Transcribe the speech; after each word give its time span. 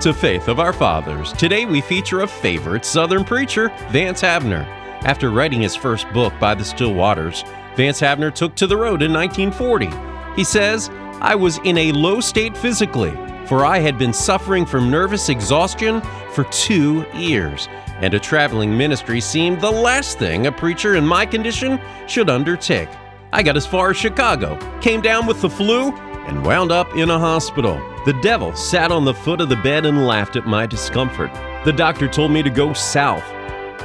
to 0.00 0.14
Faith 0.14 0.48
of 0.48 0.58
Our 0.58 0.72
Fathers. 0.72 1.34
Today 1.34 1.66
we 1.66 1.82
feature 1.82 2.22
a 2.22 2.26
favorite 2.26 2.86
Southern 2.86 3.22
preacher, 3.22 3.68
Vance 3.90 4.22
Havner. 4.22 4.64
After 5.04 5.30
writing 5.30 5.60
his 5.60 5.76
first 5.76 6.10
book, 6.14 6.32
By 6.40 6.54
the 6.54 6.64
Still 6.64 6.94
Waters, 6.94 7.44
Vance 7.76 8.00
Havner 8.00 8.34
took 8.34 8.54
to 8.54 8.66
the 8.66 8.78
road 8.78 9.02
in 9.02 9.12
1940. 9.12 9.90
He 10.36 10.42
says, 10.42 10.88
I 11.20 11.34
was 11.34 11.58
in 11.64 11.76
a 11.76 11.92
low 11.92 12.20
state 12.20 12.56
physically, 12.56 13.10
for 13.46 13.66
I 13.66 13.78
had 13.78 13.98
been 13.98 14.14
suffering 14.14 14.64
from 14.64 14.90
nervous 14.90 15.28
exhaustion 15.28 16.00
for 16.32 16.44
two 16.44 17.04
years, 17.14 17.68
and 18.00 18.14
a 18.14 18.18
traveling 18.18 18.74
ministry 18.74 19.20
seemed 19.20 19.60
the 19.60 19.70
last 19.70 20.18
thing 20.18 20.46
a 20.46 20.52
preacher 20.52 20.94
in 20.94 21.06
my 21.06 21.26
condition 21.26 21.78
should 22.06 22.30
undertake. 22.30 22.88
I 23.34 23.42
got 23.42 23.58
as 23.58 23.66
far 23.66 23.90
as 23.90 23.98
Chicago, 23.98 24.58
came 24.80 25.02
down 25.02 25.26
with 25.26 25.42
the 25.42 25.50
flu, 25.50 25.92
and 26.30 26.46
wound 26.46 26.70
up 26.70 26.94
in 26.94 27.10
a 27.10 27.18
hospital. 27.18 27.74
The 28.06 28.18
devil 28.22 28.54
sat 28.54 28.92
on 28.92 29.04
the 29.04 29.12
foot 29.12 29.40
of 29.40 29.48
the 29.48 29.56
bed 29.56 29.84
and 29.84 30.06
laughed 30.06 30.36
at 30.36 30.46
my 30.46 30.64
discomfort. 30.64 31.32
The 31.64 31.72
doctor 31.72 32.06
told 32.06 32.30
me 32.30 32.40
to 32.44 32.50
go 32.50 32.72
south. 32.72 33.24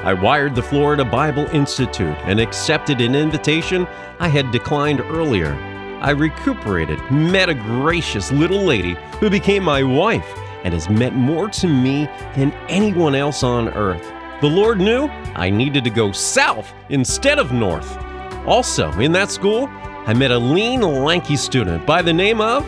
I 0.05 0.13
wired 0.13 0.53
the 0.53 0.61
Florida 0.61 1.03
Bible 1.03 1.47
Institute 1.47 2.15
and 2.23 2.39
accepted 2.39 3.01
an 3.01 3.15
invitation 3.15 3.87
I 4.19 4.27
had 4.27 4.51
declined 4.51 5.01
earlier. 5.01 5.53
I 6.01 6.11
recuperated, 6.11 6.99
met 7.09 7.49
a 7.49 7.55
gracious 7.55 8.31
little 8.31 8.63
lady 8.63 8.95
who 9.19 9.31
became 9.31 9.63
my 9.63 9.81
wife 9.81 10.31
and 10.63 10.71
has 10.71 10.87
meant 10.87 11.15
more 11.15 11.49
to 11.49 11.67
me 11.67 12.05
than 12.35 12.53
anyone 12.69 13.15
else 13.15 13.41
on 13.41 13.69
earth. 13.69 14.03
The 14.41 14.47
Lord 14.47 14.79
knew 14.79 15.07
I 15.33 15.49
needed 15.49 15.83
to 15.85 15.89
go 15.89 16.11
south 16.11 16.71
instead 16.89 17.39
of 17.39 17.51
north. 17.51 17.97
Also, 18.45 18.91
in 18.99 19.11
that 19.13 19.31
school, 19.31 19.67
I 20.07 20.13
met 20.13 20.29
a 20.29 20.37
lean, 20.37 20.81
lanky 20.81 21.35
student 21.35 21.83
by 21.83 22.03
the 22.03 22.13
name 22.13 22.39
of 22.39 22.63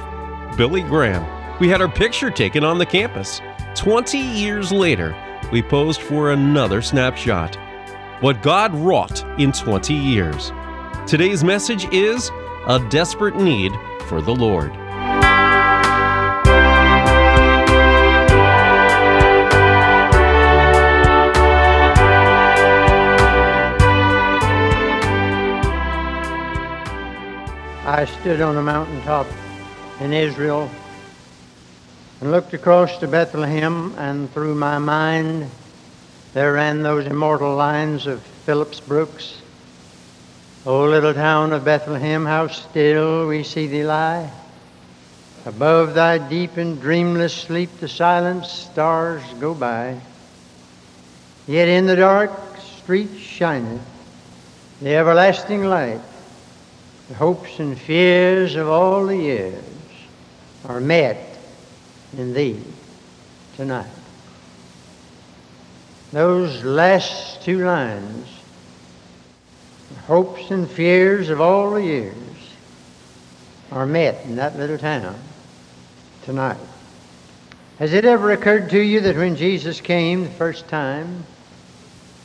Billy 0.58 0.82
Graham. 0.82 1.23
We 1.59 1.70
had 1.70 1.81
our 1.81 1.88
picture 1.88 2.31
taken 2.31 2.64
on 2.64 2.80
the 2.80 2.86
campus. 2.86 3.42
20 3.75 4.17
years 4.17 4.72
later, 4.72 5.16
we 5.52 5.62
posed 5.62 6.02
for 6.02 6.31
another 6.31 6.81
snapshot. 6.81 7.56
What 8.22 8.42
God 8.42 8.73
wrought 8.73 9.23
in 9.39 9.52
20 9.52 9.94
years. 9.94 10.52
Today's 11.06 11.44
message 11.44 11.86
is 11.94 12.31
a 12.66 12.84
desperate 12.89 13.36
need 13.36 13.72
for 14.08 14.19
the 14.19 14.34
Lord. 14.34 14.72
I 27.88 28.04
stood 28.04 28.42
on 28.42 28.58
a 28.58 28.62
mountaintop 28.62 29.28
in 30.02 30.12
Israel 30.12 30.70
and 32.20 32.34
looked 32.34 32.54
across 32.54 32.98
to 32.98 33.08
Bethlehem, 33.08 33.96
and 33.98 34.30
through 34.34 34.56
my 34.56 34.78
mind 34.78 35.50
there 36.34 36.52
ran 36.52 36.84
those 36.84 37.06
immortal 37.06 37.56
lines 37.56 38.06
of 38.06 38.22
Phillips 38.46 38.82
Brooks. 38.82 39.38
O 40.66 40.84
little 40.84 41.14
town 41.14 41.54
of 41.54 41.64
Bethlehem, 41.64 42.26
how 42.26 42.48
still 42.48 43.26
we 43.26 43.44
see 43.44 43.68
thee 43.68 43.86
lie. 43.86 44.30
Above 45.46 45.94
thy 45.94 46.18
deep 46.18 46.58
and 46.58 46.82
dreamless 46.82 47.34
sleep 47.34 47.70
the 47.80 47.88
silent 47.88 48.46
stars 48.46 49.24
go 49.40 49.54
by. 49.54 49.98
Yet 51.48 51.70
in 51.70 51.86
the 51.86 51.96
dark 51.96 52.34
street 52.60 53.18
shineth 53.18 53.80
the 54.82 54.94
everlasting 54.94 55.64
light. 55.64 56.02
The 57.09 57.16
hopes 57.16 57.59
and 57.59 57.80
fears 57.80 58.55
of 58.55 58.67
all 58.67 59.05
the 59.05 59.16
years 59.16 59.63
are 60.66 60.81
met 60.81 61.38
in 62.17 62.33
thee 62.33 62.61
tonight. 63.55 63.88
Those 66.12 66.63
last 66.63 67.41
two 67.44 67.66
lines, 67.66 68.28
the 69.94 70.00
hopes 70.01 70.51
and 70.51 70.69
fears 70.69 71.29
of 71.29 71.40
all 71.40 71.72
the 71.72 71.84
years 71.84 72.16
are 73.72 73.85
met 73.85 74.25
in 74.25 74.35
that 74.35 74.57
little 74.57 74.78
town 74.78 75.17
tonight. 76.23 76.57
Has 77.79 77.94
it 77.94 78.06
ever 78.06 78.31
occurred 78.31 78.69
to 78.72 78.79
you 78.79 79.01
that 79.01 79.16
when 79.16 79.35
Jesus 79.35 79.79
came 79.79 80.23
the 80.23 80.29
first 80.29 80.67
time, 80.67 81.25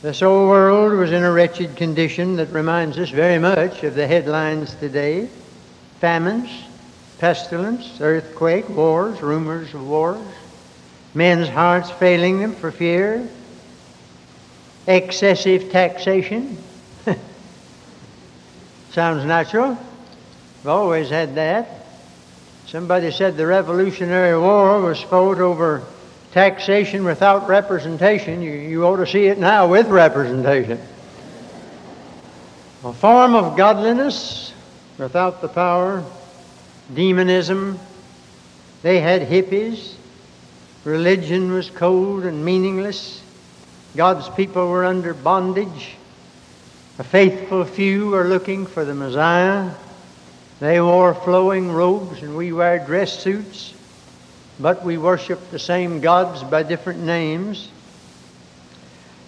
this 0.03 0.21
old 0.21 0.49
world 0.49 0.99
was 0.99 1.13
in 1.13 1.23
a 1.23 1.31
wretched 1.31 1.77
condition 1.77 2.35
that 2.35 2.49
reminds 2.49 2.99
us 2.99 3.09
very 3.09 3.39
much 3.39 3.85
of 3.85 3.95
the 3.95 4.05
headlines 4.05 4.75
today 4.75 5.29
famines, 6.01 6.49
pestilence, 7.19 8.01
earthquake, 8.01 8.67
wars, 8.67 9.21
rumors 9.21 9.73
of 9.73 9.87
wars, 9.87 10.19
men's 11.13 11.47
hearts 11.47 11.89
failing 11.89 12.41
them 12.41 12.53
for 12.53 12.69
fear, 12.69 13.25
excessive 14.87 15.71
taxation. 15.71 16.57
Sounds 18.91 19.23
natural. 19.23 19.69
We've 19.69 20.67
always 20.67 21.09
had 21.09 21.35
that. 21.35 21.85
Somebody 22.67 23.09
said 23.09 23.37
the 23.37 23.47
Revolutionary 23.47 24.37
War 24.37 24.81
was 24.81 24.99
fought 24.99 25.39
over 25.39 25.81
taxation 26.33 27.03
without 27.03 27.47
representation, 27.47 28.41
you, 28.41 28.51
you 28.51 28.85
ought 28.85 28.97
to 28.97 29.05
see 29.05 29.27
it 29.27 29.37
now 29.37 29.67
with 29.67 29.87
representation. 29.87 30.79
A 32.83 32.91
form 32.91 33.35
of 33.35 33.55
godliness 33.55 34.51
without 34.97 35.41
the 35.41 35.47
power, 35.47 36.03
demonism. 36.93 37.79
They 38.81 38.99
had 38.99 39.21
hippies. 39.21 39.93
Religion 40.83 41.53
was 41.53 41.69
cold 41.69 42.25
and 42.25 42.43
meaningless. 42.43 43.21
God's 43.95 44.27
people 44.29 44.67
were 44.67 44.85
under 44.85 45.13
bondage. 45.13 45.95
A 46.97 47.03
faithful 47.03 47.63
few 47.63 48.09
were 48.09 48.25
looking 48.25 48.65
for 48.65 48.83
the 48.83 48.95
Messiah. 48.95 49.71
They 50.59 50.81
wore 50.81 51.13
flowing 51.13 51.71
robes 51.71 52.23
and 52.23 52.35
we 52.35 52.51
wear 52.51 52.83
dress 52.83 53.21
suits 53.21 53.72
but 54.59 54.83
we 54.83 54.97
worship 54.97 55.49
the 55.51 55.59
same 55.59 56.01
gods 56.01 56.43
by 56.43 56.63
different 56.63 57.01
names. 57.01 57.69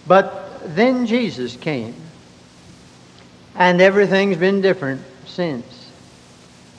But 0.06 0.74
then 0.74 1.06
Jesus 1.06 1.56
came, 1.56 1.94
and 3.54 3.80
everything's 3.80 4.36
been 4.36 4.60
different 4.60 5.02
since. 5.26 5.90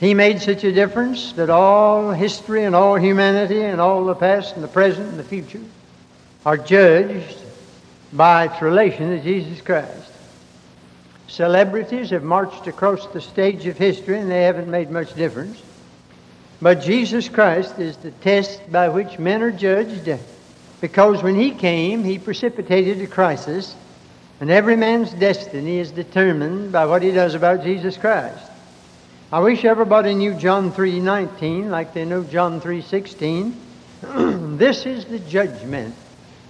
He 0.00 0.14
made 0.14 0.40
such 0.40 0.62
a 0.64 0.72
difference 0.72 1.32
that 1.32 1.50
all 1.50 2.12
history 2.12 2.64
and 2.64 2.74
all 2.74 2.96
humanity 2.96 3.62
and 3.62 3.80
all 3.80 4.04
the 4.04 4.14
past 4.14 4.54
and 4.54 4.62
the 4.62 4.68
present 4.68 5.08
and 5.08 5.18
the 5.18 5.24
future 5.24 5.60
are 6.46 6.56
judged 6.56 7.36
by 8.12 8.44
its 8.44 8.62
relation 8.62 9.10
to 9.10 9.20
Jesus 9.20 9.60
Christ. 9.60 10.12
Celebrities 11.26 12.10
have 12.10 12.22
marched 12.22 12.66
across 12.68 13.06
the 13.08 13.20
stage 13.20 13.66
of 13.66 13.76
history 13.76 14.18
and 14.18 14.30
they 14.30 14.44
haven't 14.44 14.70
made 14.70 14.90
much 14.90 15.14
difference. 15.14 15.60
But 16.60 16.82
Jesus 16.82 17.28
Christ 17.28 17.78
is 17.78 17.96
the 17.96 18.10
test 18.10 18.70
by 18.70 18.88
which 18.88 19.18
men 19.18 19.42
are 19.42 19.52
judged 19.52 20.10
because 20.80 21.22
when 21.22 21.36
He 21.36 21.52
came, 21.52 22.02
He 22.02 22.18
precipitated 22.18 23.00
a 23.00 23.06
crisis, 23.06 23.76
and 24.40 24.50
every 24.50 24.76
man's 24.76 25.12
destiny 25.12 25.78
is 25.78 25.90
determined 25.90 26.72
by 26.72 26.86
what 26.86 27.02
he 27.02 27.10
does 27.10 27.34
about 27.34 27.64
Jesus 27.64 27.96
Christ. 27.96 28.44
I 29.32 29.40
wish 29.40 29.64
everybody 29.64 30.14
knew 30.14 30.34
John 30.34 30.72
3:19 30.72 31.70
like 31.70 31.92
they 31.92 32.04
know 32.04 32.22
John 32.22 32.60
3:16. 32.60 33.52
this 34.58 34.86
is 34.86 35.04
the 35.04 35.18
judgment. 35.18 35.94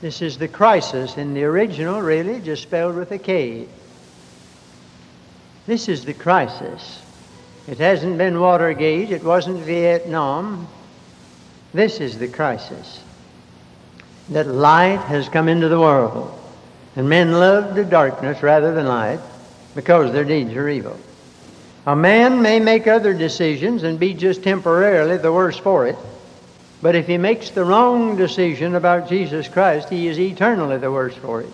This 0.00 0.22
is 0.22 0.38
the 0.38 0.48
crisis 0.48 1.16
in 1.16 1.34
the 1.34 1.44
original, 1.44 2.00
really, 2.00 2.40
just 2.40 2.62
spelled 2.62 2.94
with 2.94 3.10
a 3.10 3.18
K. 3.18 3.66
This 5.66 5.88
is 5.88 6.04
the 6.04 6.14
crisis. 6.14 7.02
It 7.68 7.76
hasn't 7.78 8.16
been 8.16 8.40
Watergate. 8.40 9.10
It 9.10 9.22
wasn't 9.22 9.58
Vietnam. 9.58 10.66
This 11.74 12.00
is 12.00 12.18
the 12.18 12.28
crisis. 12.28 13.02
That 14.30 14.46
light 14.46 15.00
has 15.00 15.28
come 15.28 15.48
into 15.48 15.68
the 15.68 15.78
world, 15.78 16.38
and 16.96 17.08
men 17.10 17.32
love 17.32 17.74
the 17.74 17.84
darkness 17.84 18.42
rather 18.42 18.74
than 18.74 18.86
light 18.86 19.20
because 19.74 20.12
their 20.12 20.24
deeds 20.24 20.54
are 20.54 20.68
evil. 20.68 20.98
A 21.86 21.94
man 21.94 22.40
may 22.40 22.58
make 22.58 22.86
other 22.86 23.12
decisions 23.12 23.82
and 23.82 24.00
be 24.00 24.14
just 24.14 24.42
temporarily 24.42 25.18
the 25.18 25.32
worse 25.32 25.58
for 25.58 25.86
it, 25.86 25.96
but 26.80 26.94
if 26.94 27.06
he 27.06 27.18
makes 27.18 27.50
the 27.50 27.64
wrong 27.64 28.16
decision 28.16 28.76
about 28.76 29.10
Jesus 29.10 29.46
Christ, 29.46 29.90
he 29.90 30.08
is 30.08 30.18
eternally 30.18 30.78
the 30.78 30.92
worse 30.92 31.14
for 31.14 31.42
it. 31.42 31.52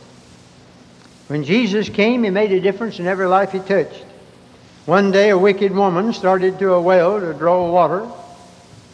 When 1.27 1.43
Jesus 1.43 1.89
came, 1.89 2.23
he 2.23 2.31
made 2.31 2.53
a 2.53 2.61
difference 2.61 3.01
in 3.01 3.07
every 3.07 3.27
life 3.27 3.51
he 3.53 3.59
touched. 3.59 4.04
One 4.87 5.13
day 5.13 5.31
a 5.31 5.39
wicked 5.39 5.73
woman 5.73 6.13
started 6.13 6.59
to 6.59 6.75
a 6.75 6.81
well 6.81 7.19
to 7.19 7.33
draw 7.33 7.71
water. 7.71 8.07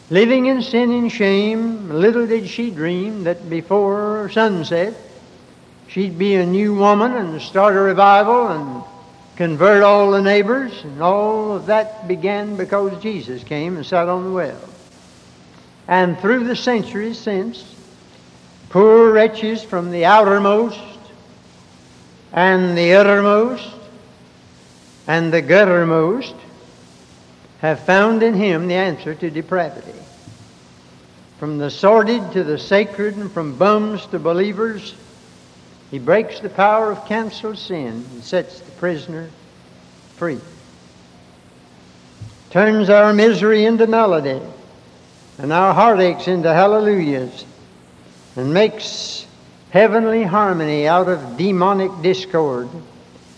Living 0.09 0.45
in 0.45 0.61
sin 0.61 0.89
and 0.91 1.11
shame, 1.11 1.89
little 1.89 2.25
did 2.25 2.47
she 2.47 2.71
dream 2.71 3.25
that 3.25 3.49
before 3.49 4.29
sunset 4.31 4.93
she'd 5.89 6.17
be 6.17 6.35
a 6.35 6.45
new 6.45 6.73
woman 6.73 7.11
and 7.11 7.41
start 7.41 7.75
a 7.75 7.79
revival 7.79 8.47
and 8.47 8.83
convert 9.35 9.83
all 9.83 10.11
the 10.11 10.21
neighbors. 10.21 10.71
And 10.83 11.01
all 11.01 11.51
of 11.53 11.65
that 11.65 12.07
began 12.07 12.55
because 12.55 13.01
Jesus 13.03 13.43
came 13.43 13.75
and 13.75 13.85
sat 13.85 14.07
on 14.07 14.23
the 14.23 14.31
well. 14.31 14.69
And 15.89 16.17
through 16.19 16.45
the 16.45 16.55
centuries 16.55 17.19
since, 17.19 17.75
poor 18.69 19.11
wretches 19.11 19.61
from 19.61 19.91
the 19.91 20.05
outermost 20.05 20.79
and 22.31 22.77
the 22.77 22.93
uttermost 22.93 23.80
and 25.07 25.31
the 25.31 25.41
guttermost 25.41 26.35
have 27.59 27.79
found 27.81 28.23
in 28.23 28.33
him 28.33 28.67
the 28.67 28.75
answer 28.75 29.13
to 29.15 29.29
depravity. 29.29 29.93
From 31.37 31.57
the 31.57 31.71
sordid 31.71 32.31
to 32.33 32.43
the 32.43 32.57
sacred, 32.57 33.15
and 33.17 33.31
from 33.31 33.57
bums 33.57 34.05
to 34.07 34.19
believers, 34.19 34.95
he 35.89 35.99
breaks 35.99 36.39
the 36.39 36.49
power 36.49 36.91
of 36.91 37.05
canceled 37.05 37.57
sin 37.57 38.05
and 38.11 38.23
sets 38.23 38.59
the 38.59 38.71
prisoner 38.71 39.29
free. 40.15 40.39
Turns 42.51 42.89
our 42.89 43.13
misery 43.13 43.65
into 43.65 43.87
melody 43.87 44.39
and 45.37 45.51
our 45.51 45.73
heartaches 45.73 46.27
into 46.27 46.53
hallelujahs 46.53 47.45
and 48.35 48.53
makes 48.53 49.25
heavenly 49.71 50.23
harmony 50.23 50.87
out 50.87 51.09
of 51.09 51.37
demonic 51.37 51.91
discord. 52.01 52.69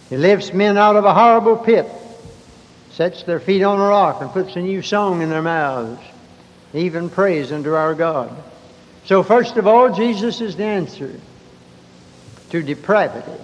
He 0.09 0.17
lifts 0.17 0.53
men 0.53 0.77
out 0.77 0.95
of 0.95 1.05
a 1.05 1.13
horrible 1.13 1.57
pit, 1.57 1.88
sets 2.91 3.23
their 3.23 3.39
feet 3.39 3.63
on 3.63 3.79
a 3.79 3.83
rock, 3.83 4.21
and 4.21 4.31
puts 4.31 4.55
a 4.55 4.61
new 4.61 4.81
song 4.81 5.21
in 5.21 5.29
their 5.29 5.41
mouths, 5.41 6.01
even 6.73 7.09
praise 7.09 7.51
unto 7.51 7.73
our 7.73 7.95
God. 7.95 8.35
So, 9.05 9.23
first 9.23 9.57
of 9.57 9.67
all, 9.67 9.94
Jesus 9.94 10.39
is 10.39 10.55
the 10.55 10.63
answer 10.63 11.19
to 12.51 12.61
depravity. 12.61 13.41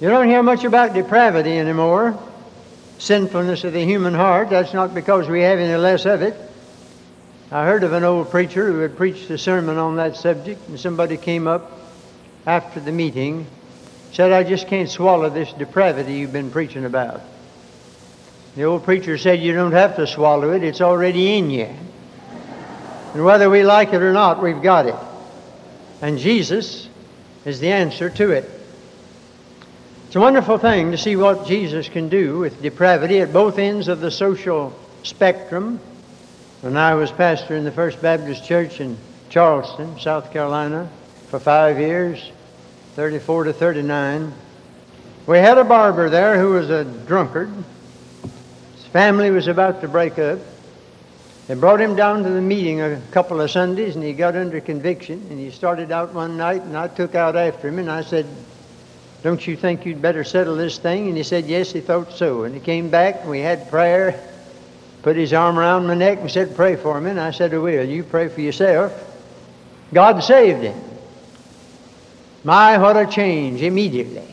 You 0.00 0.08
don't 0.08 0.28
hear 0.28 0.42
much 0.42 0.64
about 0.64 0.94
depravity 0.94 1.58
anymore, 1.58 2.18
sinfulness 2.98 3.64
of 3.64 3.72
the 3.72 3.84
human 3.84 4.14
heart. 4.14 4.50
That's 4.50 4.74
not 4.74 4.94
because 4.94 5.28
we 5.28 5.42
have 5.42 5.58
any 5.58 5.76
less 5.76 6.06
of 6.06 6.22
it. 6.22 6.36
I 7.50 7.64
heard 7.64 7.84
of 7.84 7.92
an 7.92 8.02
old 8.02 8.30
preacher 8.30 8.66
who 8.66 8.78
had 8.78 8.96
preached 8.96 9.28
a 9.30 9.38
sermon 9.38 9.76
on 9.76 9.96
that 9.96 10.16
subject, 10.16 10.68
and 10.68 10.80
somebody 10.80 11.16
came 11.16 11.46
up 11.46 11.70
after 12.46 12.80
the 12.80 12.92
meeting, 12.92 13.46
said, 14.12 14.30
I 14.30 14.44
just 14.44 14.68
can't 14.68 14.90
swallow 14.90 15.30
this 15.30 15.52
depravity 15.52 16.14
you've 16.14 16.32
been 16.32 16.50
preaching 16.50 16.84
about. 16.84 17.22
The 18.54 18.64
old 18.64 18.84
preacher 18.84 19.16
said, 19.16 19.40
You 19.40 19.54
don't 19.54 19.72
have 19.72 19.96
to 19.96 20.06
swallow 20.06 20.52
it, 20.52 20.62
it's 20.62 20.80
already 20.80 21.36
in 21.38 21.50
you. 21.50 21.74
And 23.14 23.24
whether 23.24 23.48
we 23.50 23.62
like 23.62 23.92
it 23.92 24.02
or 24.02 24.12
not, 24.12 24.42
we've 24.42 24.62
got 24.62 24.86
it. 24.86 24.96
And 26.00 26.18
Jesus 26.18 26.88
is 27.44 27.60
the 27.60 27.72
answer 27.72 28.10
to 28.10 28.30
it. 28.30 28.50
It's 30.06 30.16
a 30.16 30.20
wonderful 30.20 30.58
thing 30.58 30.90
to 30.90 30.98
see 30.98 31.16
what 31.16 31.46
Jesus 31.46 31.88
can 31.88 32.08
do 32.08 32.38
with 32.38 32.60
depravity 32.60 33.20
at 33.20 33.32
both 33.32 33.58
ends 33.58 33.88
of 33.88 34.00
the 34.00 34.10
social 34.10 34.78
spectrum 35.02 35.80
when 36.60 36.76
I 36.76 36.94
was 36.94 37.10
pastor 37.10 37.56
in 37.56 37.64
the 37.64 37.72
First 37.72 38.02
Baptist 38.02 38.44
Church 38.44 38.80
in 38.80 38.98
Charleston, 39.30 39.98
South 39.98 40.32
Carolina, 40.32 40.90
for 41.28 41.38
five 41.38 41.78
years, 41.78 42.31
34 42.94 43.44
to 43.44 43.52
39, 43.54 44.34
we 45.26 45.38
had 45.38 45.56
a 45.56 45.64
barber 45.64 46.10
there 46.10 46.38
who 46.38 46.50
was 46.50 46.68
a 46.68 46.84
drunkard. 46.84 47.50
His 48.76 48.84
family 48.86 49.30
was 49.30 49.46
about 49.46 49.80
to 49.80 49.88
break 49.88 50.18
up. 50.18 50.38
They 51.48 51.54
brought 51.54 51.80
him 51.80 51.96
down 51.96 52.22
to 52.22 52.28
the 52.28 52.42
meeting 52.42 52.82
a 52.82 53.00
couple 53.10 53.40
of 53.40 53.50
Sundays, 53.50 53.94
and 53.94 54.04
he 54.04 54.12
got 54.12 54.36
under 54.36 54.60
conviction. 54.60 55.26
And 55.30 55.38
he 55.38 55.50
started 55.50 55.90
out 55.90 56.12
one 56.12 56.36
night, 56.36 56.62
and 56.62 56.76
I 56.76 56.86
took 56.86 57.14
out 57.14 57.34
after 57.34 57.68
him, 57.68 57.78
and 57.78 57.90
I 57.90 58.02
said, 58.02 58.26
Don't 59.22 59.46
you 59.46 59.56
think 59.56 59.86
you'd 59.86 60.02
better 60.02 60.22
settle 60.22 60.56
this 60.56 60.76
thing? 60.78 61.08
And 61.08 61.16
he 61.16 61.22
said, 61.22 61.46
Yes, 61.46 61.72
he 61.72 61.80
thought 61.80 62.12
so. 62.12 62.44
And 62.44 62.54
he 62.54 62.60
came 62.60 62.90
back, 62.90 63.20
and 63.22 63.30
we 63.30 63.40
had 63.40 63.70
prayer 63.70 64.22
put 65.00 65.16
his 65.16 65.32
arm 65.32 65.58
around 65.58 65.86
my 65.86 65.94
neck 65.94 66.18
and 66.18 66.30
said, 66.30 66.54
Pray 66.54 66.76
for 66.76 67.00
me. 67.00 67.10
And 67.10 67.20
I 67.20 67.30
said, 67.30 67.54
I 67.54 67.58
will. 67.58 67.84
You 67.84 68.04
pray 68.04 68.28
for 68.28 68.42
yourself. 68.42 68.92
God 69.94 70.22
saved 70.22 70.62
him. 70.62 70.91
My, 72.44 72.78
what 72.78 72.96
a 72.96 73.06
change 73.06 73.62
immediately. 73.62 74.26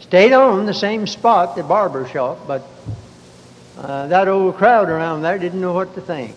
Stayed 0.00 0.32
on 0.32 0.66
the 0.66 0.74
same 0.74 1.06
spot, 1.06 1.54
the 1.54 1.62
barber 1.62 2.06
shop, 2.08 2.38
but 2.46 2.66
uh, 3.78 4.08
that 4.08 4.26
old 4.26 4.56
crowd 4.56 4.88
around 4.88 5.22
there 5.22 5.38
didn't 5.38 5.60
know 5.60 5.72
what 5.72 5.94
to 5.94 6.00
think. 6.00 6.34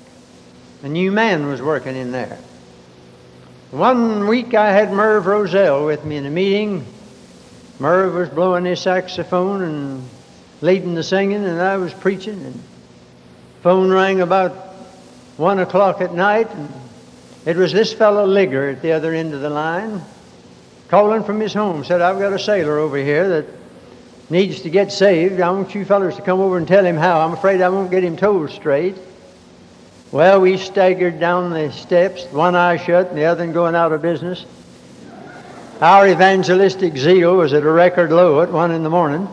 A 0.84 0.88
new 0.88 1.12
man 1.12 1.48
was 1.48 1.62
working 1.62 1.96
in 1.96 2.12
there. 2.12 2.38
One 3.72 4.28
week 4.28 4.54
I 4.54 4.72
had 4.72 4.92
Merv 4.92 5.26
Rosell 5.26 5.86
with 5.86 6.06
me 6.06 6.18
in 6.18 6.26
a 6.28 6.30
meeting. 6.30 6.86
Merv 7.80 8.14
was 8.14 8.30
blowing 8.30 8.66
his 8.66 8.80
saxophone 8.80 9.64
and 9.64 10.10
leading 10.62 10.94
the 10.94 11.04
singing, 11.04 11.44
and 11.44 11.60
I 11.60 11.78
was 11.78 11.94
preaching. 11.94 12.40
And 12.46 12.64
Phone 13.64 13.90
rang 13.90 14.22
about 14.22 14.52
one 15.38 15.58
o'clock 15.60 16.02
at 16.02 16.14
night, 16.14 16.52
and 16.52 16.70
it 17.46 17.56
was 17.56 17.74
this 17.74 17.94
fellow 17.94 18.28
Ligger 18.28 18.70
at 18.70 18.82
the 18.82 18.92
other 18.92 19.14
end 19.14 19.34
of 19.34 19.42
the 19.42 19.50
line, 19.50 20.04
calling 20.94 21.24
from 21.24 21.40
his 21.40 21.56
home. 21.56 21.84
Said, 21.84 22.02
"I've 22.02 22.20
got 22.20 22.34
a 22.34 22.38
sailor 22.38 22.78
over 22.78 22.98
here 22.98 23.28
that 23.28 23.46
needs 24.30 24.62
to 24.62 24.70
get 24.70 24.92
saved. 24.92 25.42
I 25.42 25.50
want 25.50 25.74
you 25.74 25.86
fellows 25.86 26.18
to 26.18 26.22
come 26.22 26.40
over 26.40 26.56
and 26.56 26.68
tell 26.68 26.86
him 26.86 26.98
how. 26.98 27.20
I'm 27.20 27.34
afraid 27.34 27.62
I 27.62 27.70
won't 27.70 27.90
get 27.90 28.04
him 28.04 28.16
told 28.16 28.52
straight." 28.52 28.96
Well, 30.12 30.40
we 30.42 30.58
staggered 30.58 31.20
down 31.20 31.50
the 31.50 31.72
steps, 31.72 32.26
one 32.32 32.56
eye 32.56 32.78
shut 32.78 33.10
and 33.10 33.18
the 33.18 33.26
other 33.26 33.48
going 33.48 33.74
out 33.74 33.92
of 33.92 34.04
business. 34.04 34.46
Our 35.82 36.10
evangelistic 36.10 36.96
zeal 36.96 37.38
was 37.38 37.54
at 37.54 37.64
a 37.64 37.72
record 37.72 38.12
low 38.12 38.42
at 38.42 38.52
one 38.52 38.70
in 38.70 38.84
the 38.84 38.92
morning. 38.92 39.28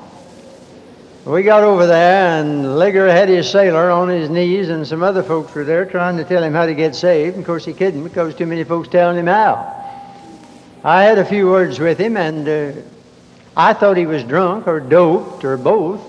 We 1.27 1.43
got 1.43 1.63
over 1.63 1.87
there, 1.87 2.41
and 2.41 2.79
Ligger 2.79 3.07
had 3.11 3.29
his 3.29 3.51
sailor 3.51 3.91
on 3.91 4.09
his 4.09 4.31
knees, 4.31 4.71
and 4.71 4.87
some 4.87 5.03
other 5.03 5.23
folks 5.23 5.55
were 5.55 5.65
there 5.65 5.85
trying 5.85 6.17
to 6.17 6.25
tell 6.25 6.43
him 6.43 6.55
how 6.55 6.65
to 6.65 6.75
get 6.75 6.95
saved. 6.95 7.37
Of 7.37 7.45
course, 7.45 7.67
he 7.67 7.75
couldn't 7.75 8.03
because 8.03 8.35
too 8.35 8.47
many 8.47 8.65
folks 8.65 8.89
telling 8.89 9.19
him 9.19 9.27
how. 9.27 9.80
I 10.83 11.03
had 11.03 11.19
a 11.19 11.25
few 11.25 11.51
words 11.51 11.79
with 11.79 11.99
him, 11.99 12.17
and 12.17 12.49
uh, 12.49 12.81
I 13.57 13.75
thought 13.75 13.99
he 13.99 14.07
was 14.07 14.25
drunk 14.25 14.67
or 14.67 14.81
doped 14.81 15.45
or 15.45 15.59
both. 15.59 16.01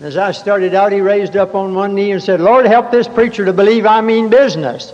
As 0.00 0.16
I 0.16 0.30
started 0.30 0.74
out, 0.74 0.92
he 0.92 1.00
raised 1.00 1.36
up 1.36 1.54
on 1.54 1.74
one 1.74 1.94
knee 1.94 2.12
and 2.12 2.22
said, 2.22 2.40
Lord, 2.40 2.66
help 2.66 2.90
this 2.90 3.08
preacher 3.08 3.44
to 3.44 3.52
believe 3.52 3.86
I 3.86 4.00
mean 4.00 4.30
business. 4.30 4.92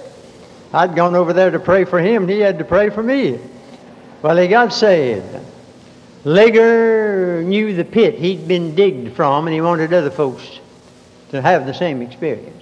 I'd 0.73 0.97
gone 0.97 1.15
over 1.15 1.33
there 1.33 1.51
to 1.51 1.61
pray 1.61 1.85
for 1.85 2.01
him, 2.01 2.23
and 2.23 2.31
he 2.31 2.41
had 2.41 2.59
to 2.59 2.65
pray 2.65 2.91
for 2.91 3.03
me. 3.03 3.39
Well, 4.23 4.37
he 4.39 4.49
got 4.49 4.73
saved. 4.73 5.37
Ligger 6.25 7.43
knew 7.45 7.77
the 7.77 7.85
pit 7.85 8.15
he'd 8.15 8.49
been 8.49 8.75
digged 8.75 9.15
from, 9.15 9.47
and 9.47 9.55
he 9.55 9.61
wanted 9.61 9.93
other 9.93 10.11
folks 10.11 10.59
to 11.31 11.43
have 11.43 11.67
the 11.67 11.75
same 11.75 12.01
experience. 12.03 12.56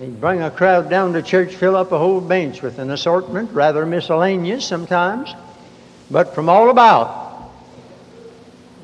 He'd 0.00 0.18
bring 0.18 0.40
a 0.40 0.50
crowd 0.50 0.88
down 0.88 1.12
to 1.12 1.20
church, 1.20 1.54
fill 1.54 1.76
up 1.76 1.92
a 1.92 1.98
whole 1.98 2.22
bench 2.22 2.62
with 2.62 2.78
an 2.78 2.90
assortment, 2.90 3.50
rather 3.52 3.84
miscellaneous 3.84 4.64
sometimes, 4.64 5.34
but 6.10 6.34
from 6.34 6.48
all 6.48 6.70
about. 6.70 7.50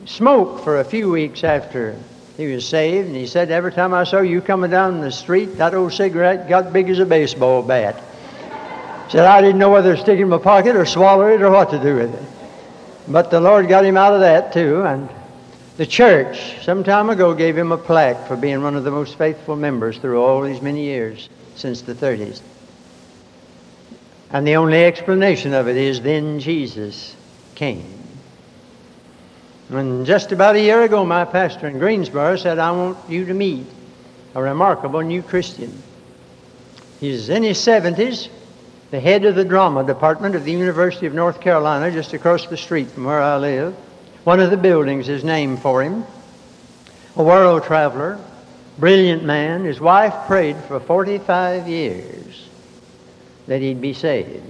Smoked 0.04 0.62
for 0.62 0.78
a 0.78 0.84
few 0.84 1.10
weeks 1.10 1.42
after 1.42 1.96
he 2.36 2.52
was 2.52 2.68
saved, 2.68 3.06
and 3.06 3.16
he 3.16 3.26
said, 3.26 3.50
Every 3.50 3.72
time 3.72 3.94
I 3.94 4.04
saw 4.04 4.20
you 4.20 4.42
coming 4.42 4.70
down 4.70 5.00
the 5.00 5.10
street, 5.10 5.56
that 5.56 5.72
old 5.72 5.94
cigarette 5.94 6.50
got 6.50 6.74
big 6.74 6.90
as 6.90 6.98
a 6.98 7.06
baseball 7.06 7.62
bat. 7.62 7.98
Said, 9.08 9.24
I 9.24 9.40
didn't 9.40 9.58
know 9.58 9.70
whether 9.70 9.96
to 9.96 10.02
stick 10.02 10.18
it 10.18 10.22
in 10.22 10.28
my 10.28 10.36
pocket 10.36 10.76
or 10.76 10.84
swallow 10.84 11.28
it 11.28 11.40
or 11.40 11.50
what 11.50 11.70
to 11.70 11.78
do 11.78 11.96
with 11.96 12.14
it. 12.14 12.28
But 13.08 13.30
the 13.30 13.40
Lord 13.40 13.68
got 13.68 13.86
him 13.86 13.96
out 13.96 14.12
of 14.12 14.20
that 14.20 14.52
too, 14.52 14.82
and 14.82 15.08
the 15.76 15.86
church 15.86 16.64
some 16.64 16.82
time 16.82 17.10
ago 17.10 17.34
gave 17.34 17.56
him 17.56 17.72
a 17.72 17.78
plaque 17.78 18.26
for 18.26 18.36
being 18.36 18.62
one 18.62 18.76
of 18.76 18.84
the 18.84 18.90
most 18.90 19.18
faithful 19.18 19.56
members 19.56 19.98
through 19.98 20.22
all 20.22 20.42
these 20.42 20.62
many 20.62 20.84
years 20.84 21.28
since 21.54 21.82
the 21.82 21.94
30s. 21.94 22.40
And 24.30 24.46
the 24.46 24.56
only 24.56 24.84
explanation 24.84 25.54
of 25.54 25.68
it 25.68 25.76
is 25.76 26.00
then 26.00 26.40
Jesus 26.40 27.14
came. 27.54 27.84
And 29.70 30.06
just 30.06 30.32
about 30.32 30.56
a 30.56 30.60
year 30.60 30.82
ago, 30.82 31.04
my 31.04 31.24
pastor 31.24 31.68
in 31.68 31.78
Greensboro 31.78 32.36
said, 32.36 32.58
I 32.58 32.70
want 32.70 32.98
you 33.08 33.26
to 33.26 33.34
meet 33.34 33.66
a 34.34 34.42
remarkable 34.42 35.00
new 35.00 35.22
Christian. 35.22 35.82
He's 37.00 37.28
in 37.28 37.42
his 37.42 37.58
70s, 37.58 38.28
the 38.90 39.00
head 39.00 39.24
of 39.24 39.34
the 39.34 39.44
drama 39.44 39.84
department 39.84 40.34
of 40.34 40.44
the 40.44 40.52
University 40.52 41.06
of 41.06 41.14
North 41.14 41.40
Carolina, 41.40 41.90
just 41.90 42.12
across 42.12 42.46
the 42.46 42.56
street 42.56 42.90
from 42.90 43.04
where 43.04 43.20
I 43.20 43.36
live. 43.36 43.76
One 44.26 44.40
of 44.40 44.50
the 44.50 44.56
buildings 44.56 45.08
is 45.08 45.22
named 45.22 45.60
for 45.60 45.84
him. 45.84 46.04
A 47.14 47.22
world 47.22 47.62
traveler, 47.62 48.18
brilliant 48.76 49.22
man. 49.22 49.62
His 49.62 49.78
wife 49.78 50.26
prayed 50.26 50.56
for 50.56 50.80
45 50.80 51.68
years 51.68 52.48
that 53.46 53.60
he'd 53.60 53.80
be 53.80 53.92
saved. 53.92 54.42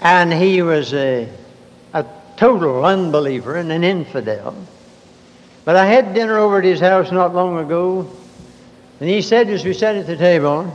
And 0.00 0.32
he 0.32 0.62
was 0.62 0.94
a, 0.94 1.28
a 1.92 2.06
total 2.36 2.84
unbeliever 2.84 3.56
and 3.56 3.72
an 3.72 3.82
infidel. 3.82 4.54
But 5.64 5.74
I 5.74 5.86
had 5.86 6.14
dinner 6.14 6.38
over 6.38 6.58
at 6.58 6.64
his 6.64 6.78
house 6.78 7.10
not 7.10 7.34
long 7.34 7.58
ago, 7.58 8.08
and 9.00 9.08
he 9.08 9.22
said 9.22 9.48
as 9.48 9.64
we 9.64 9.74
sat 9.74 9.96
at 9.96 10.06
the 10.06 10.16
table, 10.16 10.72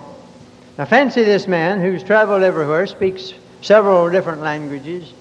now, 0.77 0.83
fancy 0.83 1.23
this 1.23 1.47
man 1.47 1.79
who's 1.79 2.03
traveled 2.03 2.43
everywhere, 2.43 2.85
speaks 2.85 3.31
several 3.61 4.09
different 4.09 4.41
languages, 4.41 5.13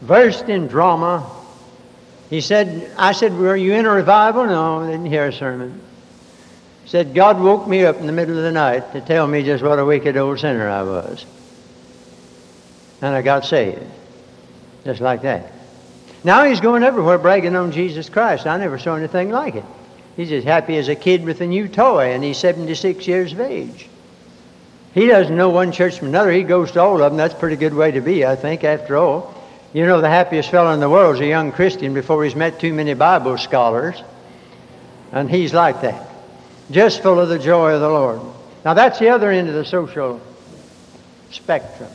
versed 0.00 0.48
in 0.48 0.66
drama. 0.66 1.28
He 2.30 2.40
said, 2.40 2.90
I 2.96 3.12
said, 3.12 3.36
Were 3.36 3.56
you 3.56 3.74
in 3.74 3.86
a 3.86 3.90
revival? 3.90 4.46
No, 4.46 4.82
I 4.82 4.90
didn't 4.90 5.06
hear 5.06 5.26
a 5.26 5.32
sermon. 5.32 5.80
He 6.84 6.90
said, 6.90 7.14
God 7.14 7.40
woke 7.40 7.66
me 7.66 7.84
up 7.84 7.96
in 7.96 8.06
the 8.06 8.12
middle 8.12 8.36
of 8.36 8.42
the 8.42 8.52
night 8.52 8.92
to 8.92 9.00
tell 9.00 9.26
me 9.26 9.42
just 9.42 9.62
what 9.62 9.78
a 9.78 9.84
wicked 9.84 10.16
old 10.16 10.40
sinner 10.40 10.68
I 10.68 10.82
was. 10.82 11.24
And 13.00 13.14
I 13.14 13.22
got 13.22 13.44
saved. 13.44 13.84
Just 14.84 15.00
like 15.00 15.22
that. 15.22 15.52
Now 16.24 16.44
he's 16.44 16.60
going 16.60 16.82
everywhere 16.82 17.18
bragging 17.18 17.56
on 17.56 17.72
Jesus 17.72 18.08
Christ. 18.08 18.46
I 18.46 18.56
never 18.56 18.78
saw 18.78 18.96
anything 18.96 19.30
like 19.30 19.54
it. 19.54 19.64
He's 20.16 20.32
as 20.32 20.44
happy 20.44 20.76
as 20.78 20.88
a 20.88 20.96
kid 20.96 21.24
with 21.24 21.40
a 21.40 21.46
new 21.46 21.68
toy, 21.68 22.12
and 22.12 22.24
he's 22.24 22.38
76 22.38 23.06
years 23.06 23.32
of 23.32 23.40
age. 23.40 23.88
He 24.92 25.06
doesn't 25.06 25.36
know 25.36 25.50
one 25.50 25.70
church 25.70 25.98
from 25.98 26.08
another. 26.08 26.32
He 26.32 26.42
goes 26.42 26.72
to 26.72 26.80
all 26.80 27.00
of 27.00 27.12
them. 27.12 27.16
That's 27.16 27.34
a 27.34 27.36
pretty 27.36 27.54
good 27.54 27.74
way 27.74 27.92
to 27.92 28.00
be, 28.00 28.26
I 28.26 28.34
think, 28.34 28.64
after 28.64 28.96
all. 28.96 29.32
You 29.72 29.86
know, 29.86 30.00
the 30.00 30.08
happiest 30.08 30.50
fellow 30.50 30.72
in 30.72 30.80
the 30.80 30.88
world 30.88 31.16
is 31.16 31.20
a 31.20 31.26
young 31.26 31.52
Christian 31.52 31.92
before 31.92 32.24
he's 32.24 32.34
met 32.34 32.58
too 32.58 32.72
many 32.72 32.94
Bible 32.94 33.36
scholars. 33.36 34.02
And 35.12 35.30
he's 35.30 35.52
like 35.54 35.82
that, 35.82 36.08
just 36.70 37.02
full 37.02 37.18
of 37.18 37.28
the 37.28 37.38
joy 37.38 37.74
of 37.74 37.80
the 37.80 37.88
Lord. 37.88 38.20
Now, 38.64 38.74
that's 38.74 38.98
the 38.98 39.08
other 39.08 39.30
end 39.30 39.48
of 39.48 39.54
the 39.54 39.64
social 39.64 40.20
spectrum. 41.30 41.90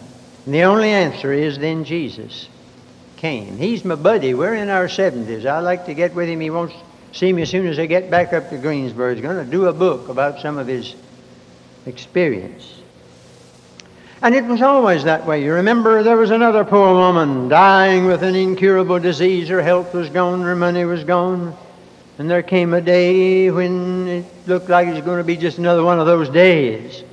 And 0.45 0.53
the 0.53 0.63
only 0.63 0.89
answer 0.89 1.31
is 1.31 1.57
then 1.57 1.83
Jesus 1.83 2.47
came. 3.17 3.57
He's 3.57 3.85
my 3.85 3.95
buddy. 3.95 4.33
We're 4.33 4.55
in 4.55 4.69
our 4.69 4.87
70s. 4.87 5.45
I 5.45 5.59
like 5.59 5.85
to 5.85 5.93
get 5.93 6.13
with 6.13 6.27
him. 6.27 6.39
He 6.39 6.49
wants 6.49 6.75
see 7.13 7.31
me 7.31 7.43
as 7.43 7.49
soon 7.49 7.67
as 7.67 7.79
I 7.79 7.85
get 7.85 8.09
back 8.09 8.33
up 8.33 8.49
to 8.49 8.57
Greensboro. 8.57 9.13
He's 9.13 9.21
going 9.21 9.43
to 9.43 9.49
do 9.49 9.67
a 9.67 9.73
book 9.73 10.09
about 10.09 10.39
some 10.39 10.57
of 10.57 10.67
his 10.67 10.95
experience. 11.85 12.81
And 14.23 14.33
it 14.33 14.45
was 14.45 14.61
always 14.61 15.03
that 15.03 15.25
way. 15.25 15.43
You 15.43 15.53
remember 15.55 16.01
there 16.01 16.15
was 16.15 16.31
another 16.31 16.63
poor 16.63 16.93
woman 16.93 17.49
dying 17.49 18.05
with 18.05 18.23
an 18.23 18.35
incurable 18.35 18.97
disease. 18.97 19.49
Her 19.49 19.61
health 19.61 19.93
was 19.93 20.09
gone, 20.09 20.41
her 20.43 20.55
money 20.55 20.85
was 20.85 21.03
gone. 21.03 21.53
And 22.17 22.31
there 22.31 22.41
came 22.41 22.73
a 22.73 22.79
day 22.79 23.51
when 23.51 24.07
it 24.07 24.25
looked 24.47 24.69
like 24.69 24.87
it 24.87 24.93
was 24.93 25.03
going 25.03 25.17
to 25.17 25.25
be 25.25 25.35
just 25.35 25.57
another 25.57 25.83
one 25.83 25.99
of 25.99 26.05
those 26.05 26.29
days. 26.29 27.03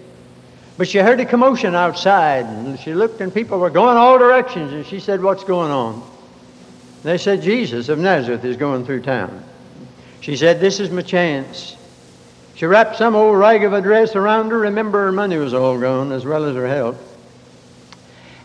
But 0.79 0.87
she 0.87 0.99
heard 0.99 1.19
a 1.19 1.27
commotion 1.27 1.75
outside, 1.75 2.45
and 2.45 2.79
she 2.79 2.95
looked, 2.95 3.21
and 3.21 3.35
people 3.35 3.59
were 3.59 3.71
going 3.71 3.97
all 3.97 4.17
directions. 4.17 4.73
And 4.73 4.87
she 4.87 5.01
said, 5.01 5.21
What's 5.21 5.43
going 5.43 5.73
on? 5.73 6.09
They 7.03 7.19
said, 7.19 7.43
Jesus 7.43 7.89
of 7.89 7.99
Nazareth 7.99 8.45
is 8.45 8.57
going 8.57 8.87
through 8.87 9.03
town. 9.03 9.43
She 10.21 10.37
said, 10.37 10.61
This 10.61 10.79
is 10.79 10.91
my 10.91 11.03
chance. 11.03 11.77
She 12.61 12.67
wrapped 12.67 12.97
some 12.97 13.17
old 13.17 13.39
rag 13.39 13.65
of 13.65 13.73
a 13.73 13.81
dress 13.81 14.15
around 14.15 14.51
her. 14.51 14.59
Remember, 14.59 15.07
her 15.07 15.13
money 15.13 15.39
was 15.39 15.55
all 15.55 15.81
gone, 15.81 16.13
as 16.13 16.27
well 16.27 16.45
as 16.45 16.55
her 16.55 16.69
health. 16.69 17.01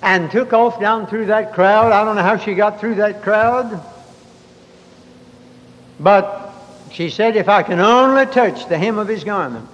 And 0.01 0.31
took 0.31 0.53
off 0.53 0.79
down 0.79 1.05
through 1.07 1.25
that 1.25 1.51
crowd. 1.51 1.91
I 1.91 2.05
don't 2.05 2.15
know 2.15 2.23
how 2.23 2.37
she 2.37 2.55
got 2.55 2.79
through 2.79 2.95
that 2.95 3.23
crowd. 3.23 3.83
But 5.99 6.53
she 6.91 7.09
said, 7.09 7.35
If 7.35 7.49
I 7.49 7.61
can 7.61 7.81
only 7.81 8.25
touch 8.27 8.69
the 8.69 8.77
hem 8.77 8.99
of 8.99 9.09
his 9.09 9.25
garment. 9.25 9.67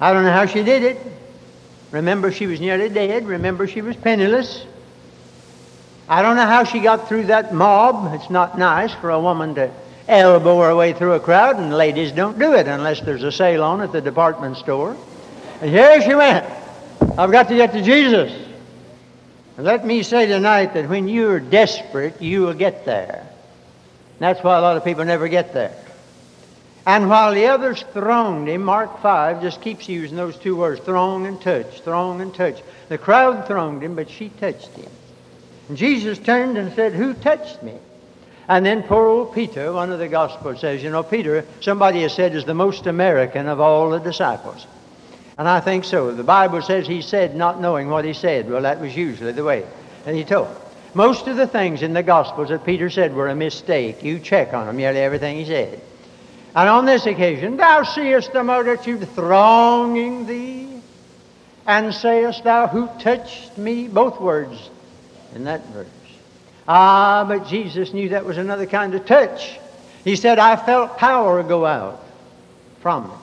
I 0.00 0.14
don't 0.14 0.24
know 0.24 0.32
how 0.32 0.46
she 0.46 0.62
did 0.62 0.82
it. 0.82 0.98
Remember, 1.90 2.32
she 2.32 2.46
was 2.46 2.58
nearly 2.58 2.88
dead. 2.88 3.26
Remember, 3.26 3.66
she 3.66 3.82
was 3.82 3.96
penniless. 3.96 4.64
I 6.08 6.22
don't 6.22 6.36
know 6.36 6.46
how 6.46 6.64
she 6.64 6.80
got 6.80 7.06
through 7.06 7.24
that 7.24 7.52
mob. 7.52 8.14
It's 8.14 8.30
not 8.30 8.56
nice 8.56 8.94
for 8.94 9.10
a 9.10 9.20
woman 9.20 9.56
to 9.56 9.70
elbow 10.10 10.60
her 10.60 10.74
way 10.74 10.92
through 10.92 11.14
a 11.14 11.20
crowd, 11.20 11.56
and 11.56 11.72
ladies 11.72 12.12
don't 12.12 12.38
do 12.38 12.54
it 12.54 12.66
unless 12.66 13.00
there's 13.00 13.22
a 13.22 13.32
sale 13.32 13.62
on 13.62 13.80
at 13.80 13.92
the 13.92 14.00
department 14.00 14.56
store. 14.56 14.96
And 15.60 15.70
here 15.70 16.02
she 16.02 16.14
went. 16.14 16.44
I've 17.16 17.30
got 17.30 17.48
to 17.48 17.54
get 17.54 17.72
to 17.72 17.82
Jesus. 17.82 18.32
And 19.56 19.66
let 19.66 19.84
me 19.84 20.02
say 20.02 20.26
tonight 20.26 20.74
that 20.74 20.88
when 20.88 21.06
you're 21.06 21.40
desperate, 21.40 22.20
you 22.20 22.42
will 22.42 22.54
get 22.54 22.84
there. 22.84 23.26
That's 24.18 24.42
why 24.42 24.58
a 24.58 24.60
lot 24.60 24.76
of 24.76 24.84
people 24.84 25.04
never 25.04 25.28
get 25.28 25.54
there. 25.54 25.74
And 26.86 27.08
while 27.08 27.34
the 27.34 27.46
others 27.46 27.84
thronged 27.92 28.48
him, 28.48 28.62
Mark 28.62 29.00
5 29.00 29.42
just 29.42 29.60
keeps 29.60 29.88
using 29.88 30.16
those 30.16 30.36
two 30.36 30.56
words, 30.56 30.80
throng 30.80 31.26
and 31.26 31.40
touch, 31.40 31.80
throng 31.82 32.20
and 32.20 32.34
touch. 32.34 32.62
The 32.88 32.98
crowd 32.98 33.46
thronged 33.46 33.82
him, 33.82 33.94
but 33.94 34.10
she 34.10 34.28
touched 34.28 34.70
him. 34.70 34.90
And 35.68 35.76
Jesus 35.76 36.18
turned 36.18 36.58
and 36.58 36.74
said, 36.74 36.94
Who 36.94 37.14
touched 37.14 37.62
me? 37.62 37.74
And 38.50 38.66
then 38.66 38.82
poor 38.82 39.06
old 39.06 39.32
Peter, 39.32 39.72
one 39.72 39.92
of 39.92 40.00
the 40.00 40.08
Gospels 40.08 40.58
says, 40.58 40.82
you 40.82 40.90
know, 40.90 41.04
Peter, 41.04 41.44
somebody 41.60 42.02
has 42.02 42.12
said, 42.12 42.34
is 42.34 42.44
the 42.44 42.52
most 42.52 42.88
American 42.88 43.46
of 43.46 43.60
all 43.60 43.90
the 43.90 44.00
disciples. 44.00 44.66
And 45.38 45.46
I 45.46 45.60
think 45.60 45.84
so. 45.84 46.12
The 46.12 46.24
Bible 46.24 46.60
says 46.60 46.84
he 46.84 47.00
said, 47.00 47.36
not 47.36 47.60
knowing 47.60 47.90
what 47.90 48.04
he 48.04 48.12
said. 48.12 48.50
Well, 48.50 48.62
that 48.62 48.80
was 48.80 48.96
usually 48.96 49.30
the 49.30 49.44
way. 49.44 49.64
And 50.04 50.16
he 50.16 50.24
told. 50.24 50.48
Most 50.94 51.28
of 51.28 51.36
the 51.36 51.46
things 51.46 51.82
in 51.82 51.92
the 51.92 52.02
Gospels 52.02 52.48
that 52.48 52.66
Peter 52.66 52.90
said 52.90 53.14
were 53.14 53.28
a 53.28 53.36
mistake. 53.36 54.02
You 54.02 54.18
check 54.18 54.52
on 54.52 54.66
them, 54.66 54.78
nearly 54.78 54.98
everything 54.98 55.36
he 55.36 55.44
said. 55.44 55.80
And 56.56 56.68
on 56.68 56.86
this 56.86 57.06
occasion, 57.06 57.56
thou 57.56 57.84
seest 57.84 58.32
the 58.32 58.42
multitude 58.42 59.08
thronging 59.10 60.26
thee, 60.26 60.82
and 61.68 61.94
sayest 61.94 62.42
thou, 62.42 62.66
Who 62.66 62.88
touched 62.98 63.56
me? 63.56 63.86
Both 63.86 64.20
words 64.20 64.70
in 65.36 65.44
that 65.44 65.64
verse. 65.66 65.99
Ah, 66.68 67.24
but 67.26 67.46
Jesus 67.48 67.92
knew 67.92 68.10
that 68.10 68.24
was 68.24 68.38
another 68.38 68.66
kind 68.66 68.94
of 68.94 69.06
touch. 69.06 69.58
He 70.04 70.16
said, 70.16 70.38
I 70.38 70.56
felt 70.56 70.98
power 70.98 71.42
go 71.42 71.66
out 71.66 72.02
from 72.80 73.04
me. 73.04 73.14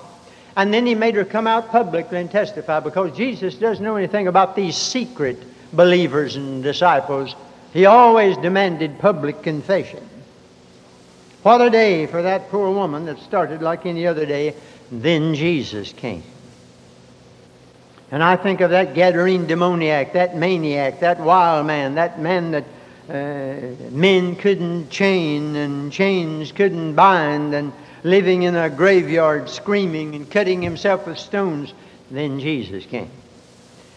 And 0.55 0.73
then 0.73 0.85
he 0.85 0.95
made 0.95 1.15
her 1.15 1.25
come 1.25 1.45
out 1.47 1.69
publicly 1.69 2.19
and 2.19 2.31
testify 2.31 2.79
because 2.79 3.15
Jesus 3.15 3.55
doesn't 3.55 3.83
know 3.83 3.95
anything 3.95 4.27
about 4.27 4.55
these 4.55 4.75
secret 4.75 5.37
believers 5.71 6.35
and 6.35 6.63
disciples. 6.63 7.35
He 7.73 7.85
always 7.85 8.37
demanded 8.37 8.97
public 8.97 9.43
confession. 9.43 10.07
What 11.43 11.61
a 11.61 11.69
day 11.69 12.07
for 12.07 12.23
that 12.23 12.49
poor 12.49 12.71
woman 12.71 13.05
that 13.05 13.19
started 13.19 13.61
like 13.61 13.85
any 13.85 14.07
other 14.07 14.25
day. 14.25 14.55
Then 14.91 15.35
Jesus 15.35 15.93
came. 15.93 16.23
And 18.09 18.23
I 18.23 18.35
think 18.35 18.61
of 18.61 18.71
that 18.71 18.95
Gadarene 18.95 19.47
demoniac, 19.47 20.13
that 20.13 20.35
maniac, 20.35 21.01
that 21.01 21.19
wild 21.19 21.67
man, 21.67 21.95
that 21.95 22.19
man 22.19 22.51
that 22.51 22.63
uh, 23.09 23.89
men 23.91 24.35
couldn't 24.35 24.89
chain 24.89 25.55
and 25.55 25.91
chains 25.91 26.51
couldn't 26.51 26.95
bind 26.95 27.53
and 27.53 27.71
living 28.03 28.43
in 28.43 28.55
a 28.55 28.69
graveyard 28.69 29.49
screaming 29.49 30.15
and 30.15 30.29
cutting 30.29 30.61
himself 30.61 31.07
with 31.07 31.17
stones. 31.17 31.73
Then 32.11 32.39
Jesus 32.39 32.85
came. 32.85 33.09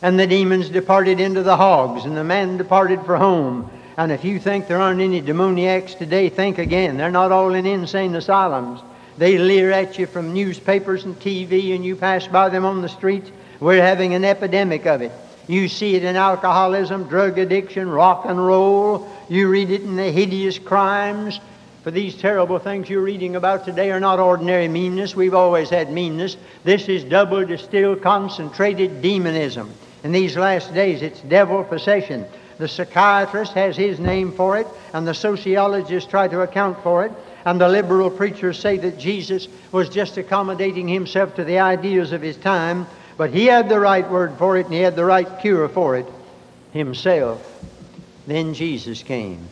And 0.03 0.19
the 0.19 0.27
demons 0.27 0.69
departed 0.69 1.21
into 1.21 1.43
the 1.43 1.57
hogs, 1.57 2.05
and 2.05 2.17
the 2.17 2.25
man 2.25 2.57
departed 2.57 3.05
for 3.05 3.17
home. 3.17 3.71
And 3.97 4.11
if 4.11 4.25
you 4.25 4.39
think 4.39 4.67
there 4.67 4.81
aren't 4.81 5.03
any 5.03 5.21
demoniacs 5.21 5.95
today, 5.95 6.29
think 6.29 6.59
again. 6.59 6.97
They're 6.97 7.11
not 7.11 7.33
all 7.33 7.53
in 7.55 7.67
insane 7.67 8.15
asylums. 8.15 8.81
They 9.19 9.37
leer 9.37 9.73
at 9.73 9.99
you 9.99 10.07
from 10.07 10.33
newspapers 10.33 11.05
and 11.05 11.19
TV, 11.21 11.75
and 11.75 11.85
you 11.85 11.97
pass 11.97 12.27
by 12.27 12.49
them 12.49 12.65
on 12.65 12.81
the 12.81 12.89
streets. 12.89 13.31
We're 13.61 13.83
having 13.83 14.15
an 14.15 14.25
epidemic 14.25 14.87
of 14.87 15.03
it. 15.03 15.13
You 15.49 15.69
see 15.69 15.97
it 15.97 16.05
in 16.05 16.17
alcoholism, 16.17 17.09
drug 17.09 17.39
addiction, 17.39 17.89
rock 17.89 18.25
and 18.27 18.45
roll. 18.45 19.11
You 19.29 19.49
read 19.49 19.71
it 19.71 19.83
in 19.83 19.97
the 19.97 20.11
hideous 20.11 20.59
crimes. 20.59 21.41
For 21.83 21.91
these 21.91 22.15
terrible 22.15 22.59
things 22.59 22.91
you're 22.91 23.01
reading 23.01 23.37
about 23.37 23.65
today 23.65 23.91
are 23.91 24.01
not 24.01 24.21
ordinary 24.21 24.69
meanness. 24.69 25.17
We've 25.17 25.35
always 25.35 25.71
had 25.71 25.91
meanness. 25.91 26.37
This 26.63 26.89
is 26.89 27.05
double 27.05 27.45
distilled, 27.45 28.03
concentrated 28.03 29.01
demonism. 29.01 29.73
In 30.05 30.13
these 30.13 30.37
last 30.37 30.75
days, 30.75 31.01
it's 31.01 31.21
devil 31.23 31.65
possession. 31.65 32.27
The 32.59 32.69
psychiatrist 32.69 33.55
has 33.55 33.77
his 33.77 33.99
name 33.99 34.33
for 34.33 34.59
it, 34.59 34.67
and 34.93 35.09
the 35.09 35.15
sociologists 35.15 36.11
try 36.11 36.29
to 36.29 36.43
account 36.43 36.83
for 36.83 37.07
it, 37.07 37.13
and 37.47 37.59
the 37.59 37.69
liberal 37.69 38.11
preachers 38.11 38.59
say 38.59 38.77
that 38.77 38.99
Jesus 38.99 39.49
was 39.73 39.89
just 39.89 40.19
accommodating 40.19 40.87
himself 40.87 41.35
to 41.37 41.45
the 41.45 41.59
ideas 41.59 42.13
of 42.13 42.21
his 42.21 42.37
time 42.37 42.87
but 43.21 43.35
he 43.35 43.45
had 43.45 43.69
the 43.69 43.79
right 43.79 44.11
word 44.11 44.33
for 44.39 44.57
it 44.57 44.65
and 44.65 44.73
he 44.73 44.81
had 44.81 44.97
the 44.97 45.05
right 45.05 45.41
cure 45.41 45.69
for 45.69 45.95
it 45.95 46.07
himself. 46.73 47.47
Then 48.27 48.55
Jesus 48.55 49.03
came. 49.03 49.47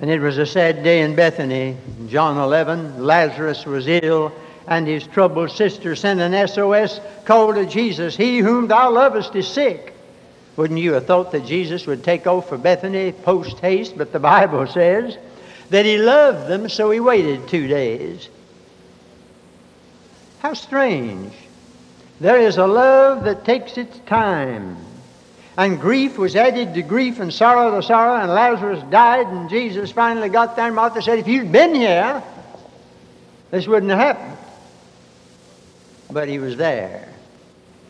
And 0.00 0.08
it 0.08 0.20
was 0.20 0.38
a 0.38 0.46
sad 0.46 0.82
day 0.82 1.02
in 1.02 1.16
Bethany, 1.16 1.76
John 2.08 2.38
11. 2.38 3.04
Lazarus 3.04 3.66
was 3.66 3.86
ill, 3.86 4.32
and 4.66 4.86
his 4.86 5.06
troubled 5.06 5.50
sister 5.50 5.94
sent 5.94 6.18
an 6.18 6.48
SOS 6.48 6.98
call 7.26 7.52
to 7.52 7.66
Jesus 7.66 8.16
He 8.16 8.38
whom 8.38 8.68
thou 8.68 8.90
lovest 8.90 9.36
is 9.36 9.46
sick. 9.46 9.92
Wouldn't 10.56 10.80
you 10.80 10.94
have 10.94 11.04
thought 11.04 11.30
that 11.32 11.44
Jesus 11.44 11.86
would 11.86 12.02
take 12.02 12.26
off 12.26 12.48
for 12.48 12.56
Bethany 12.56 13.12
post 13.12 13.58
haste? 13.58 13.98
But 13.98 14.12
the 14.12 14.18
Bible 14.18 14.66
says 14.66 15.18
that 15.68 15.84
he 15.84 15.98
loved 15.98 16.48
them, 16.48 16.70
so 16.70 16.90
he 16.90 17.00
waited 17.00 17.48
two 17.48 17.66
days. 17.66 18.30
How 20.38 20.54
strange. 20.54 21.34
There 22.20 22.38
is 22.38 22.56
a 22.56 22.66
love 22.66 23.24
that 23.24 23.44
takes 23.44 23.76
its 23.76 23.98
time. 24.00 24.76
And 25.56 25.80
grief 25.80 26.18
was 26.18 26.34
added 26.34 26.74
to 26.74 26.82
grief 26.82 27.20
and 27.20 27.32
sorrow 27.32 27.76
to 27.76 27.86
sorrow, 27.86 28.20
and 28.20 28.30
Lazarus 28.30 28.82
died, 28.90 29.26
and 29.28 29.48
Jesus 29.48 29.92
finally 29.92 30.28
got 30.28 30.56
there. 30.56 30.66
And 30.66 30.74
Martha 30.74 31.00
said, 31.00 31.18
If 31.18 31.28
you'd 31.28 31.52
been 31.52 31.74
here, 31.74 32.22
this 33.50 33.66
wouldn't 33.68 33.90
have 33.90 34.00
happened. 34.00 34.38
But 36.10 36.28
he 36.28 36.38
was 36.38 36.56
there. 36.56 37.13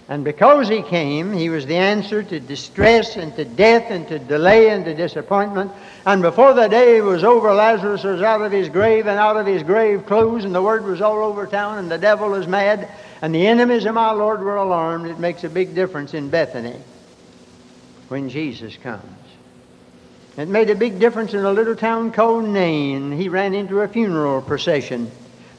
And 0.07 0.23
because 0.23 0.69
he 0.69 0.83
came, 0.83 1.33
he 1.33 1.49
was 1.49 1.65
the 1.65 1.77
answer 1.77 2.23
to 2.23 2.39
distress 2.39 3.17
and 3.17 3.35
to 3.37 3.45
death 3.47 3.91
and 3.91 4.07
to 4.09 4.19
delay 4.19 4.69
and 4.69 4.85
to 4.85 4.95
disappointment. 4.95 5.73
And 6.05 6.21
before 6.21 6.53
the 6.53 6.69
day 6.69 7.01
was 7.01 7.25
over, 7.25 7.55
Lazarus 7.55 8.05
was 8.05 8.21
out 8.21 8.43
of 8.43 8.53
his 8.53 8.69
grave 8.69 9.07
and 9.07 9.19
out 9.19 9.39
of 9.39 9.47
his 9.47 9.63
grave 9.63 10.05
clothes, 10.05 10.45
and 10.45 10.55
the 10.55 10.61
word 10.61 10.85
was 10.85 11.01
all 11.01 11.25
over 11.25 11.47
town, 11.47 11.79
and 11.79 11.91
the 11.91 11.97
devil 11.97 12.29
was 12.29 12.47
mad, 12.47 12.87
and 13.23 13.35
the 13.35 13.47
enemies 13.47 13.87
of 13.87 13.95
my 13.95 14.11
Lord 14.11 14.43
were 14.43 14.57
alarmed. 14.57 15.07
It 15.07 15.19
makes 15.19 15.43
a 15.43 15.49
big 15.49 15.75
difference 15.75 16.13
in 16.13 16.29
Bethany. 16.29 16.77
when 18.09 18.29
Jesus 18.29 18.77
comes. 18.77 19.03
It 20.37 20.49
made 20.49 20.69
a 20.69 20.75
big 20.75 20.99
difference 20.99 21.33
in 21.33 21.45
a 21.45 21.53
little 21.53 21.77
town 21.77 22.13
called 22.13 22.45
Nain. 22.45 23.13
He 23.13 23.29
ran 23.29 23.55
into 23.55 23.81
a 23.81 23.89
funeral 23.89 24.43
procession. 24.43 25.11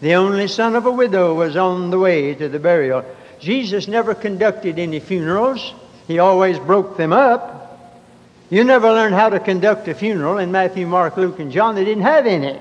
The 0.01 0.15
only 0.15 0.47
son 0.47 0.75
of 0.75 0.85
a 0.85 0.91
widow 0.91 1.33
was 1.33 1.55
on 1.55 1.89
the 1.89 1.99
way 1.99 2.35
to 2.35 2.49
the 2.49 2.59
burial. 2.59 3.03
Jesus 3.39 3.87
never 3.87 4.15
conducted 4.15 4.79
any 4.79 4.99
funerals. 4.99 5.73
He 6.07 6.19
always 6.19 6.59
broke 6.59 6.97
them 6.97 7.13
up. 7.13 7.53
You 8.49 8.63
never 8.63 8.91
learned 8.91 9.15
how 9.15 9.29
to 9.29 9.39
conduct 9.39 9.87
a 9.87 9.95
funeral 9.95 10.37
in 10.37 10.51
Matthew, 10.51 10.85
Mark, 10.85 11.17
Luke, 11.17 11.39
and 11.39 11.51
John. 11.51 11.75
They 11.75 11.85
didn't 11.85 12.03
have 12.03 12.27
any. 12.27 12.59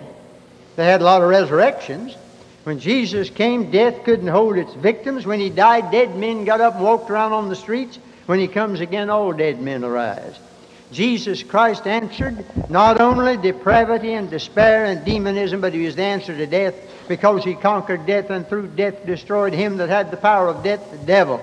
They 0.77 0.87
had 0.87 1.03
a 1.03 1.05
lot 1.05 1.23
of 1.23 1.29
resurrections. 1.29 2.17
When 2.65 2.81
Jesus 2.81 3.29
came, 3.29 3.71
death 3.71 4.05
couldn't 4.05 4.27
hold 4.27 4.57
its 4.57 4.73
victims. 4.75 5.27
When 5.27 5.41
he 5.41 5.51
died, 5.51 5.91
dead 5.91 6.17
men 6.17 6.45
got 6.45 6.63
up 6.63 6.77
and 6.77 6.85
walked 6.85 7.11
around 7.11 7.33
on 7.33 7.51
the 7.51 7.57
streets. 7.57 7.99
When 8.27 8.39
he 8.39 8.49
comes 8.49 8.81
again, 8.81 9.11
all 9.11 9.33
dead 9.33 9.61
men 9.61 9.85
arise. 9.85 10.39
Jesus 10.93 11.43
Christ 11.43 11.87
answered 11.87 12.45
not 12.71 13.01
only 13.01 13.37
depravity 13.37 14.13
and 14.13 14.31
despair 14.31 14.85
and 14.85 15.05
demonism, 15.05 15.61
but 15.61 15.73
he 15.73 15.85
was 15.85 15.97
the 15.97 16.03
answer 16.03 16.37
to 16.37 16.47
death 16.47 16.75
because 17.09 17.45
he 17.45 17.55
conquered 17.55 18.07
death 18.07 18.31
and 18.31 18.47
through 18.49 18.69
death 18.69 19.05
destroyed 19.07 19.53
him 19.53 19.79
that 19.79 19.89
had 19.89 20.11
the 20.11 20.17
power 20.17 20.49
of 20.49 20.63
death, 20.63 20.91
the 20.91 20.99
devil. 20.99 21.43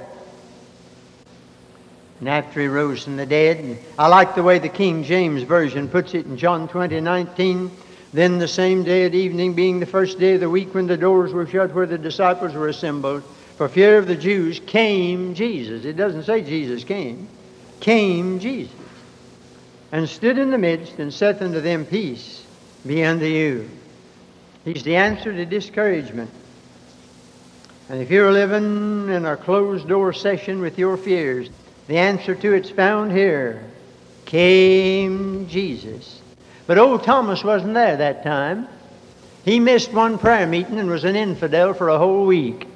And 2.20 2.30
after 2.30 2.62
he 2.62 2.68
rose 2.68 3.04
from 3.04 3.18
the 3.18 3.26
dead, 3.26 3.80
I 3.98 4.08
like 4.08 4.36
the 4.36 4.44
way 4.44 4.60
the 4.60 4.70
King 4.70 5.04
James 5.04 5.42
Version 5.42 5.90
puts 5.90 6.14
it 6.14 6.28
in 6.28 6.38
John 6.38 6.68
20, 6.68 7.02
19. 7.02 7.72
Then 8.14 8.38
the 8.38 8.48
same 8.48 8.84
day 8.84 9.06
at 9.06 9.16
evening, 9.16 9.54
being 9.54 9.80
the 9.80 9.86
first 9.86 10.20
day 10.20 10.36
of 10.36 10.42
the 10.42 10.50
week 10.50 10.74
when 10.76 10.86
the 10.86 10.98
doors 10.98 11.34
were 11.34 11.48
shut 11.48 11.74
where 11.74 11.88
the 11.88 11.98
disciples 11.98 12.54
were 12.54 12.68
assembled, 12.68 13.24
for 13.58 13.68
fear 13.68 13.98
of 13.98 14.08
the 14.08 14.16
Jews, 14.16 14.60
came 14.66 15.34
Jesus. 15.34 15.86
It 15.86 15.98
doesn't 15.98 16.24
say 16.24 16.42
Jesus 16.42 16.84
came. 16.84 17.28
Came 17.80 18.40
Jesus. 18.40 18.81
And 19.92 20.08
stood 20.08 20.38
in 20.38 20.52
the 20.52 20.58
midst 20.58 21.00
and 21.00 21.14
saith 21.14 21.42
unto 21.42 21.60
them, 21.60 21.86
Peace 21.86 22.46
be 22.86 23.04
unto 23.04 23.26
you. 23.26 23.70
He's 24.64 24.84
the 24.84 24.96
answer 24.96 25.34
to 25.34 25.46
discouragement. 25.46 26.30
And 27.90 28.02
if 28.02 28.10
you're 28.10 28.32
living 28.32 29.10
in 29.10 29.26
a 29.26 29.36
closed 29.36 29.88
door 29.88 30.14
session 30.14 30.62
with 30.62 30.78
your 30.78 30.96
fears, 30.96 31.50
the 31.88 31.98
answer 31.98 32.36
to 32.36 32.54
it's 32.54 32.70
found 32.70 33.12
here. 33.12 33.64
Came 34.26 35.48
Jesus. 35.50 36.22
But 36.68 36.78
old 36.78 37.04
Thomas 37.04 37.44
wasn't 37.44 37.74
there 37.74 37.98
that 37.98 38.24
time. 38.24 38.68
He 39.44 39.60
missed 39.60 39.92
one 39.92 40.18
prayer 40.18 40.48
meeting 40.48 40.80
and 40.80 40.90
was 40.90 41.04
an 41.04 41.18
infidel 41.18 41.74
for 41.74 41.90
a 41.90 41.98
whole 41.98 42.26
week. 42.26 42.68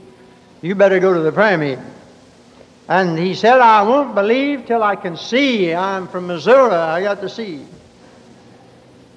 You 0.61 0.75
better 0.75 0.99
go 0.99 1.13
to 1.13 1.19
the 1.21 1.31
prayer 1.31 1.57
meeting. 1.57 1.85
And 2.87 3.17
he 3.17 3.33
said, 3.33 3.59
I 3.59 3.81
won't 3.81 4.13
believe 4.13 4.67
till 4.67 4.83
I 4.83 4.95
can 4.95 5.17
see. 5.17 5.73
I'm 5.73 6.07
from 6.07 6.27
Missouri. 6.27 6.73
I 6.73 7.01
got 7.01 7.21
to 7.21 7.29
see. 7.29 7.65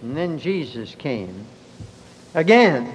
And 0.03 0.17
then 0.17 0.39
Jesus 0.39 0.95
came. 0.95 1.45
Again, 2.35 2.91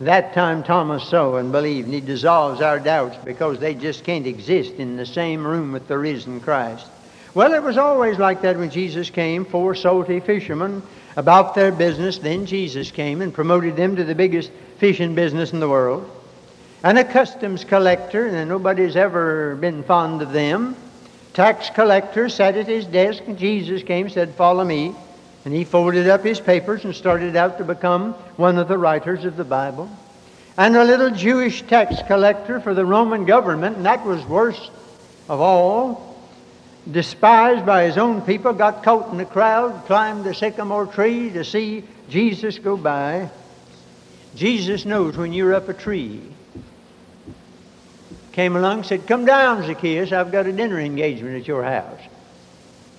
that 0.00 0.34
time 0.34 0.62
Thomas 0.62 1.08
saw 1.08 1.36
and 1.36 1.50
believed, 1.50 1.86
and 1.86 1.94
he 1.94 2.00
dissolves 2.00 2.60
our 2.60 2.78
doubts 2.78 3.16
because 3.24 3.58
they 3.58 3.74
just 3.74 4.04
can't 4.04 4.26
exist 4.26 4.74
in 4.74 4.96
the 4.96 5.06
same 5.06 5.46
room 5.46 5.72
with 5.72 5.88
the 5.88 5.98
risen 5.98 6.40
Christ. 6.40 6.86
Well, 7.34 7.54
it 7.54 7.62
was 7.62 7.78
always 7.78 8.18
like 8.18 8.42
that 8.42 8.58
when 8.58 8.70
Jesus 8.70 9.10
came. 9.10 9.44
Four 9.44 9.74
salty 9.74 10.20
fishermen 10.20 10.82
about 11.16 11.54
their 11.54 11.72
business. 11.72 12.18
Then 12.18 12.46
Jesus 12.46 12.90
came 12.90 13.22
and 13.22 13.32
promoted 13.32 13.76
them 13.76 13.96
to 13.96 14.04
the 14.04 14.14
biggest 14.14 14.50
fishing 14.78 15.14
business 15.14 15.52
in 15.52 15.60
the 15.60 15.68
world. 15.68 16.10
And 16.82 16.96
a 16.96 17.04
customs 17.04 17.64
collector, 17.64 18.26
and 18.26 18.48
nobody's 18.48 18.94
ever 18.94 19.56
been 19.56 19.82
fond 19.82 20.22
of 20.22 20.32
them. 20.32 20.76
Tax 21.34 21.70
collector 21.70 22.28
sat 22.28 22.56
at 22.56 22.68
his 22.68 22.86
desk, 22.86 23.24
and 23.26 23.36
Jesus 23.36 23.82
came 23.82 24.06
and 24.06 24.14
said, 24.14 24.34
Follow 24.36 24.64
me. 24.64 24.94
And 25.44 25.52
he 25.52 25.64
folded 25.64 26.08
up 26.08 26.22
his 26.22 26.38
papers 26.38 26.84
and 26.84 26.94
started 26.94 27.34
out 27.34 27.58
to 27.58 27.64
become 27.64 28.12
one 28.36 28.58
of 28.58 28.68
the 28.68 28.78
writers 28.78 29.24
of 29.24 29.36
the 29.36 29.44
Bible. 29.44 29.90
And 30.56 30.76
a 30.76 30.84
little 30.84 31.10
Jewish 31.10 31.62
tax 31.62 31.96
collector 32.06 32.60
for 32.60 32.74
the 32.74 32.84
Roman 32.84 33.24
government, 33.24 33.76
and 33.76 33.86
that 33.86 34.04
was 34.04 34.24
worst 34.26 34.70
of 35.28 35.40
all, 35.40 36.16
despised 36.90 37.66
by 37.66 37.84
his 37.84 37.98
own 37.98 38.22
people, 38.22 38.52
got 38.52 38.84
caught 38.84 39.10
in 39.10 39.18
the 39.18 39.24
crowd, 39.24 39.84
climbed 39.86 40.24
the 40.24 40.34
sycamore 40.34 40.86
tree 40.86 41.30
to 41.30 41.44
see 41.44 41.82
Jesus 42.08 42.58
go 42.58 42.76
by. 42.76 43.30
Jesus 44.34 44.84
knows 44.84 45.16
when 45.16 45.32
you're 45.32 45.54
up 45.54 45.68
a 45.68 45.74
tree. 45.74 46.20
Came 48.38 48.54
along, 48.54 48.76
and 48.76 48.86
said, 48.86 49.08
Come 49.08 49.24
down, 49.24 49.66
Zacchaeus, 49.66 50.12
I've 50.12 50.30
got 50.30 50.46
a 50.46 50.52
dinner 50.52 50.78
engagement 50.78 51.40
at 51.40 51.48
your 51.48 51.64
house. 51.64 51.98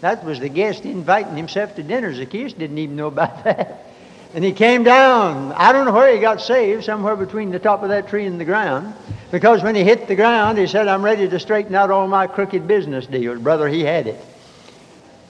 That 0.02 0.26
was 0.26 0.42
the 0.42 0.50
guest 0.50 0.84
inviting 0.84 1.38
himself 1.38 1.78
to 1.78 1.82
dinner. 1.82 2.14
Zacchaeus 2.14 2.52
didn't 2.52 2.78
even 2.78 2.98
know 2.98 3.08
about 3.08 3.42
that. 3.46 3.86
And 4.34 4.44
he 4.44 4.52
came 4.52 4.84
down. 4.84 5.54
I 5.54 5.72
don't 5.72 5.86
know 5.86 5.94
where 5.94 6.14
he 6.14 6.20
got 6.20 6.42
saved, 6.42 6.84
somewhere 6.84 7.16
between 7.16 7.52
the 7.52 7.60
top 7.60 7.84
of 7.84 7.88
that 7.88 8.10
tree 8.10 8.26
and 8.26 8.38
the 8.38 8.44
ground. 8.44 8.94
Because 9.32 9.64
when 9.64 9.76
he 9.76 9.86
hit 9.86 10.10
the 10.10 10.16
ground, 10.18 10.58
he 10.58 10.68
said, 10.68 10.90
I'm 10.90 11.04
ready 11.04 11.30
to 11.30 11.40
straighten 11.40 11.74
out 11.74 11.90
all 11.90 12.10
my 12.10 12.28
crooked 12.28 12.68
business 12.68 13.08
deals. 13.08 13.40
Brother, 13.40 13.70
he 13.70 13.86
had 13.86 14.08
it. 14.08 14.20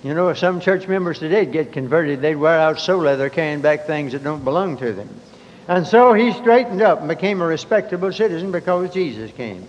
You 0.03 0.15
know, 0.15 0.29
if 0.29 0.39
some 0.39 0.59
church 0.59 0.87
members 0.87 1.19
today 1.19 1.45
get 1.45 1.71
converted, 1.71 2.19
they'd 2.19 2.35
wear 2.35 2.59
out 2.59 2.79
so 2.79 2.97
leather 2.97 3.29
carrying 3.29 3.61
back 3.61 3.85
things 3.85 4.13
that 4.13 4.23
don't 4.23 4.43
belong 4.43 4.77
to 4.77 4.91
them. 4.91 5.21
And 5.67 5.85
so 5.85 6.13
he 6.13 6.33
straightened 6.33 6.81
up 6.81 6.97
and 6.97 7.07
became 7.07 7.41
a 7.41 7.45
respectable 7.45 8.11
citizen 8.11 8.51
because 8.51 8.91
Jesus 8.91 9.31
came. 9.33 9.67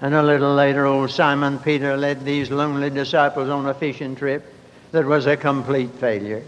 And 0.00 0.14
a 0.14 0.22
little 0.22 0.54
later, 0.54 0.86
old 0.86 1.10
Simon 1.10 1.58
Peter 1.58 1.96
led 1.96 2.24
these 2.24 2.50
lonely 2.50 2.90
disciples 2.90 3.48
on 3.48 3.66
a 3.66 3.74
fishing 3.74 4.14
trip 4.14 4.44
that 4.92 5.04
was 5.04 5.26
a 5.26 5.36
complete 5.36 5.90
failure. 5.94 6.42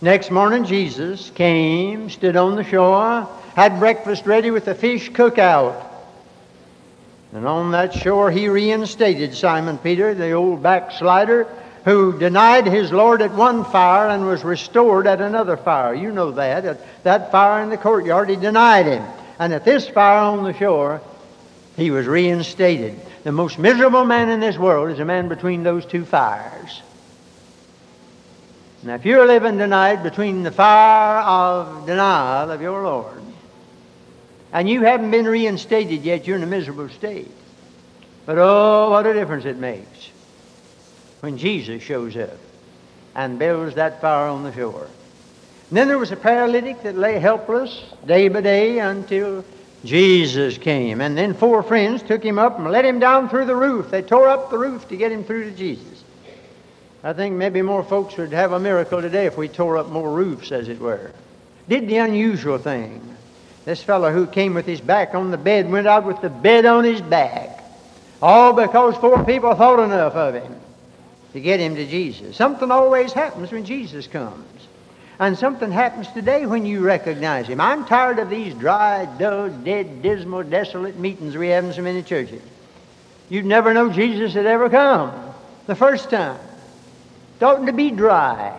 Next 0.00 0.30
morning, 0.30 0.64
Jesus 0.64 1.30
came, 1.30 2.10
stood 2.10 2.36
on 2.36 2.56
the 2.56 2.64
shore, 2.64 3.28
had 3.54 3.78
breakfast 3.78 4.26
ready 4.26 4.50
with 4.50 4.64
the 4.64 4.74
fish 4.74 5.10
cookout. 5.10 5.84
And 7.32 7.46
on 7.46 7.72
that 7.72 7.92
shore, 7.92 8.30
he 8.30 8.48
reinstated 8.48 9.34
Simon 9.34 9.78
Peter, 9.78 10.14
the 10.14 10.32
old 10.32 10.62
backslider, 10.62 11.46
who 11.84 12.18
denied 12.18 12.66
his 12.66 12.92
Lord 12.92 13.22
at 13.22 13.32
one 13.32 13.64
fire 13.64 14.08
and 14.08 14.26
was 14.26 14.44
restored 14.44 15.06
at 15.06 15.20
another 15.20 15.56
fire. 15.56 15.94
You 15.94 16.10
know 16.10 16.32
that. 16.32 16.64
At 16.64 17.04
that 17.04 17.30
fire 17.30 17.62
in 17.62 17.70
the 17.70 17.76
courtyard, 17.76 18.28
he 18.28 18.36
denied 18.36 18.86
him. 18.86 19.04
And 19.38 19.52
at 19.52 19.64
this 19.64 19.88
fire 19.88 20.18
on 20.18 20.44
the 20.44 20.52
shore, 20.52 21.00
he 21.78 21.92
was 21.92 22.06
reinstated. 22.06 23.00
The 23.22 23.30
most 23.30 23.56
miserable 23.56 24.04
man 24.04 24.30
in 24.30 24.40
this 24.40 24.58
world 24.58 24.90
is 24.90 24.98
a 24.98 25.04
man 25.04 25.28
between 25.28 25.62
those 25.62 25.86
two 25.86 26.04
fires. 26.04 26.82
Now, 28.82 28.96
if 28.96 29.04
you're 29.04 29.26
living 29.26 29.58
tonight 29.58 30.02
between 30.02 30.42
the 30.42 30.50
fire 30.50 31.20
of 31.22 31.86
denial 31.86 32.50
of 32.50 32.60
your 32.60 32.82
Lord 32.82 33.22
and 34.52 34.68
you 34.68 34.82
haven't 34.82 35.12
been 35.12 35.24
reinstated 35.24 36.02
yet, 36.02 36.26
you're 36.26 36.36
in 36.36 36.42
a 36.42 36.46
miserable 36.46 36.88
state. 36.88 37.30
But 38.26 38.38
oh, 38.38 38.90
what 38.90 39.06
a 39.06 39.14
difference 39.14 39.44
it 39.44 39.56
makes 39.56 40.10
when 41.20 41.38
Jesus 41.38 41.80
shows 41.80 42.16
up 42.16 42.38
and 43.14 43.38
builds 43.38 43.76
that 43.76 44.00
fire 44.00 44.26
on 44.26 44.42
the 44.42 44.52
shore. 44.52 44.88
And 45.68 45.78
then 45.78 45.86
there 45.86 45.98
was 45.98 46.10
a 46.10 46.16
paralytic 46.16 46.82
that 46.82 46.96
lay 46.96 47.20
helpless 47.20 47.84
day 48.04 48.26
by 48.26 48.40
day 48.40 48.80
until 48.80 49.44
Jesus 49.84 50.58
came. 50.58 51.00
And 51.00 51.16
then 51.16 51.34
four 51.34 51.62
friends 51.62 52.02
took 52.02 52.22
him 52.22 52.38
up 52.38 52.58
and 52.58 52.70
let 52.70 52.84
him 52.84 52.98
down 52.98 53.28
through 53.28 53.46
the 53.46 53.56
roof. 53.56 53.90
They 53.90 54.02
tore 54.02 54.28
up 54.28 54.50
the 54.50 54.58
roof 54.58 54.88
to 54.88 54.96
get 54.96 55.12
him 55.12 55.24
through 55.24 55.44
to 55.44 55.56
Jesus. 55.56 56.04
I 57.02 57.12
think 57.12 57.36
maybe 57.36 57.62
more 57.62 57.84
folks 57.84 58.16
would 58.16 58.32
have 58.32 58.52
a 58.52 58.58
miracle 58.58 59.00
today 59.00 59.26
if 59.26 59.36
we 59.36 59.48
tore 59.48 59.78
up 59.78 59.88
more 59.88 60.10
roofs, 60.10 60.50
as 60.50 60.68
it 60.68 60.80
were. 60.80 61.12
Did 61.68 61.86
the 61.86 61.98
unusual 61.98 62.58
thing. 62.58 63.16
This 63.64 63.82
fellow 63.82 64.10
who 64.10 64.26
came 64.26 64.54
with 64.54 64.66
his 64.66 64.80
back 64.80 65.14
on 65.14 65.30
the 65.30 65.36
bed 65.36 65.70
went 65.70 65.86
out 65.86 66.04
with 66.04 66.20
the 66.20 66.30
bed 66.30 66.64
on 66.64 66.84
his 66.84 67.00
back. 67.00 67.62
All 68.20 68.52
because 68.52 68.96
four 68.96 69.24
people 69.24 69.54
thought 69.54 69.78
enough 69.78 70.14
of 70.14 70.34
him 70.34 70.56
to 71.34 71.40
get 71.40 71.60
him 71.60 71.76
to 71.76 71.86
Jesus. 71.86 72.36
Something 72.36 72.70
always 72.70 73.12
happens 73.12 73.52
when 73.52 73.64
Jesus 73.64 74.06
comes. 74.06 74.57
And 75.20 75.36
something 75.36 75.72
happens 75.72 76.06
today 76.12 76.46
when 76.46 76.64
you 76.64 76.80
recognize 76.80 77.48
him. 77.48 77.60
I'm 77.60 77.84
tired 77.84 78.20
of 78.20 78.30
these 78.30 78.54
dry, 78.54 79.04
dull, 79.18 79.48
dead, 79.48 80.00
dismal, 80.00 80.44
desolate 80.44 80.96
meetings 80.96 81.36
we 81.36 81.48
have 81.48 81.64
in 81.64 81.72
so 81.72 81.82
many 81.82 82.02
churches. 82.04 82.40
You'd 83.28 83.44
never 83.44 83.74
know 83.74 83.90
Jesus 83.90 84.32
had 84.34 84.46
ever 84.46 84.70
come 84.70 85.12
the 85.66 85.74
first 85.74 86.10
time. 86.10 86.38
It 87.40 87.66
to 87.66 87.72
be 87.72 87.90
dry. 87.90 88.56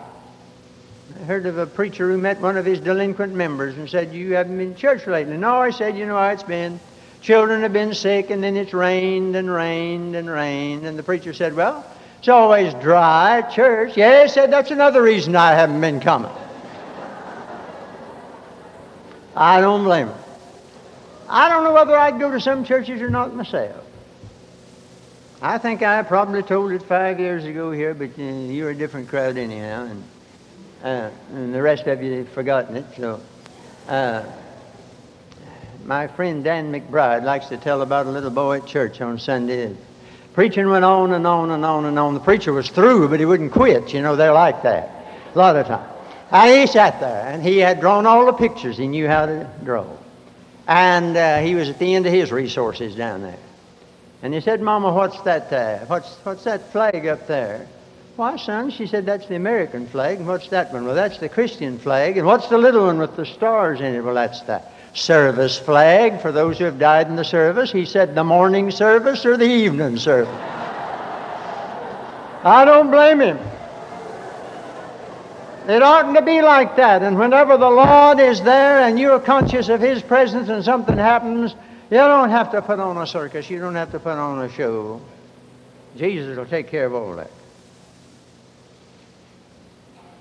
I 1.14 1.24
heard 1.24 1.46
of 1.46 1.58
a 1.58 1.66
preacher 1.66 2.10
who 2.10 2.18
met 2.18 2.40
one 2.40 2.56
of 2.56 2.64
his 2.64 2.80
delinquent 2.80 3.34
members 3.34 3.76
and 3.76 3.88
said, 3.88 4.12
You 4.14 4.34
haven't 4.34 4.56
been 4.56 4.74
to 4.74 4.80
church 4.80 5.06
lately. 5.06 5.36
No, 5.36 5.56
I 5.56 5.70
said, 5.70 5.96
You 5.96 6.06
know 6.06 6.16
how 6.16 6.28
it's 6.28 6.42
been. 6.42 6.78
Children 7.20 7.62
have 7.62 7.72
been 7.72 7.92
sick, 7.92 8.30
and 8.30 8.42
then 8.42 8.56
it's 8.56 8.72
rained 8.72 9.36
and 9.36 9.52
rained 9.52 10.16
and 10.16 10.30
rained. 10.30 10.86
And 10.86 10.98
the 10.98 11.02
preacher 11.02 11.34
said, 11.34 11.54
Well, 11.54 11.84
it's 12.18 12.28
always 12.28 12.72
dry 12.74 13.38
at 13.38 13.50
church. 13.50 13.96
Yeah, 13.96 14.22
he 14.22 14.28
said, 14.28 14.50
That's 14.50 14.70
another 14.70 15.02
reason 15.02 15.36
I 15.36 15.52
haven't 15.52 15.80
been 15.80 16.00
coming. 16.00 16.30
I 19.36 19.60
don't 19.60 19.84
blame 19.84 20.08
them. 20.08 20.18
I 21.28 21.48
don't 21.48 21.62
know 21.62 21.72
whether 21.72 21.96
I'd 21.96 22.18
go 22.18 22.30
to 22.30 22.40
some 22.40 22.64
churches 22.64 23.00
or 23.00 23.10
not 23.10 23.34
myself. 23.34 23.84
I 25.42 25.58
think 25.58 25.82
I 25.82 26.02
probably 26.02 26.42
told 26.42 26.72
it 26.72 26.82
five 26.82 27.18
years 27.18 27.44
ago 27.44 27.70
here, 27.70 27.94
but 27.94 28.10
uh, 28.18 28.22
you're 28.22 28.70
a 28.70 28.74
different 28.74 29.08
crowd 29.08 29.38
anyhow, 29.38 29.86
and, 29.86 30.04
uh, 30.82 31.10
and 31.32 31.54
the 31.54 31.62
rest 31.62 31.86
of 31.86 32.02
you 32.02 32.12
have 32.18 32.28
forgotten 32.30 32.76
it. 32.76 32.84
So, 32.96 33.20
uh, 33.88 34.24
my 35.86 36.08
friend 36.08 36.44
Dan 36.44 36.70
McBride 36.72 37.22
likes 37.22 37.46
to 37.46 37.56
tell 37.56 37.80
about 37.80 38.06
a 38.06 38.10
little 38.10 38.30
boy 38.30 38.58
at 38.58 38.66
church 38.66 39.00
on 39.00 39.18
Sunday. 39.18 39.74
Preaching 40.34 40.68
went 40.68 40.84
on 40.84 41.12
and 41.12 41.26
on 41.26 41.50
and 41.50 41.64
on 41.64 41.86
and 41.86 41.98
on. 41.98 42.14
The 42.14 42.20
preacher 42.20 42.52
was 42.52 42.68
through, 42.68 43.08
but 43.08 43.18
he 43.18 43.26
wouldn't 43.26 43.52
quit. 43.52 43.94
You 43.94 44.02
know, 44.02 44.16
they're 44.16 44.32
like 44.32 44.62
that 44.62 44.90
a 45.34 45.38
lot 45.38 45.56
of 45.56 45.66
times. 45.66 45.99
And 46.32 46.60
he 46.60 46.66
sat 46.66 47.00
there, 47.00 47.26
and 47.26 47.42
he 47.42 47.58
had 47.58 47.80
drawn 47.80 48.06
all 48.06 48.26
the 48.26 48.32
pictures 48.32 48.76
he 48.76 48.86
knew 48.86 49.08
how 49.08 49.26
to 49.26 49.50
draw. 49.64 49.86
And 50.68 51.16
uh, 51.16 51.40
he 51.40 51.56
was 51.56 51.68
at 51.68 51.78
the 51.80 51.94
end 51.94 52.06
of 52.06 52.12
his 52.12 52.30
resources 52.30 52.94
down 52.94 53.22
there. 53.22 53.38
And 54.22 54.32
he 54.32 54.40
said, 54.40 54.60
Mama, 54.60 54.92
what's 54.92 55.20
that, 55.22 55.52
uh, 55.52 55.78
what's, 55.86 56.14
what's 56.22 56.44
that 56.44 56.70
flag 56.70 57.06
up 57.06 57.26
there? 57.26 57.66
Why, 58.16 58.36
son, 58.36 58.70
she 58.70 58.86
said, 58.86 59.06
that's 59.06 59.26
the 59.26 59.34
American 59.34 59.86
flag. 59.86 60.18
And 60.18 60.26
what's 60.28 60.48
that 60.50 60.72
one? 60.72 60.84
Well, 60.84 60.94
that's 60.94 61.18
the 61.18 61.28
Christian 61.28 61.78
flag. 61.78 62.18
And 62.18 62.26
what's 62.26 62.48
the 62.48 62.58
little 62.58 62.86
one 62.86 62.98
with 62.98 63.16
the 63.16 63.24
stars 63.24 63.80
in 63.80 63.94
it? 63.94 64.02
Well, 64.02 64.14
that's 64.14 64.42
the 64.42 64.62
service 64.92 65.58
flag 65.58 66.20
for 66.20 66.30
those 66.30 66.58
who 66.58 66.64
have 66.64 66.78
died 66.78 67.08
in 67.08 67.16
the 67.16 67.24
service. 67.24 67.72
He 67.72 67.86
said, 67.86 68.14
the 68.14 68.22
morning 68.22 68.70
service 68.70 69.24
or 69.24 69.36
the 69.36 69.48
evening 69.48 69.96
service? 69.96 70.28
I 72.44 72.64
don't 72.66 72.90
blame 72.90 73.20
him. 73.20 73.38
It 75.70 75.82
oughtn't 75.84 76.16
to 76.16 76.22
be 76.22 76.42
like 76.42 76.74
that. 76.76 77.02
And 77.02 77.16
whenever 77.16 77.56
the 77.56 77.70
Lord 77.70 78.18
is 78.18 78.42
there 78.42 78.80
and 78.80 78.98
you're 78.98 79.20
conscious 79.20 79.68
of 79.68 79.80
His 79.80 80.02
presence 80.02 80.48
and 80.48 80.64
something 80.64 80.96
happens, 80.96 81.54
you 81.90 81.96
don't 81.96 82.30
have 82.30 82.50
to 82.52 82.60
put 82.60 82.80
on 82.80 82.96
a 82.96 83.06
circus. 83.06 83.48
You 83.48 83.60
don't 83.60 83.76
have 83.76 83.92
to 83.92 84.00
put 84.00 84.18
on 84.18 84.42
a 84.42 84.50
show. 84.50 85.00
Jesus 85.96 86.36
will 86.36 86.46
take 86.46 86.68
care 86.68 86.86
of 86.86 86.94
all 86.94 87.14
that. 87.14 87.30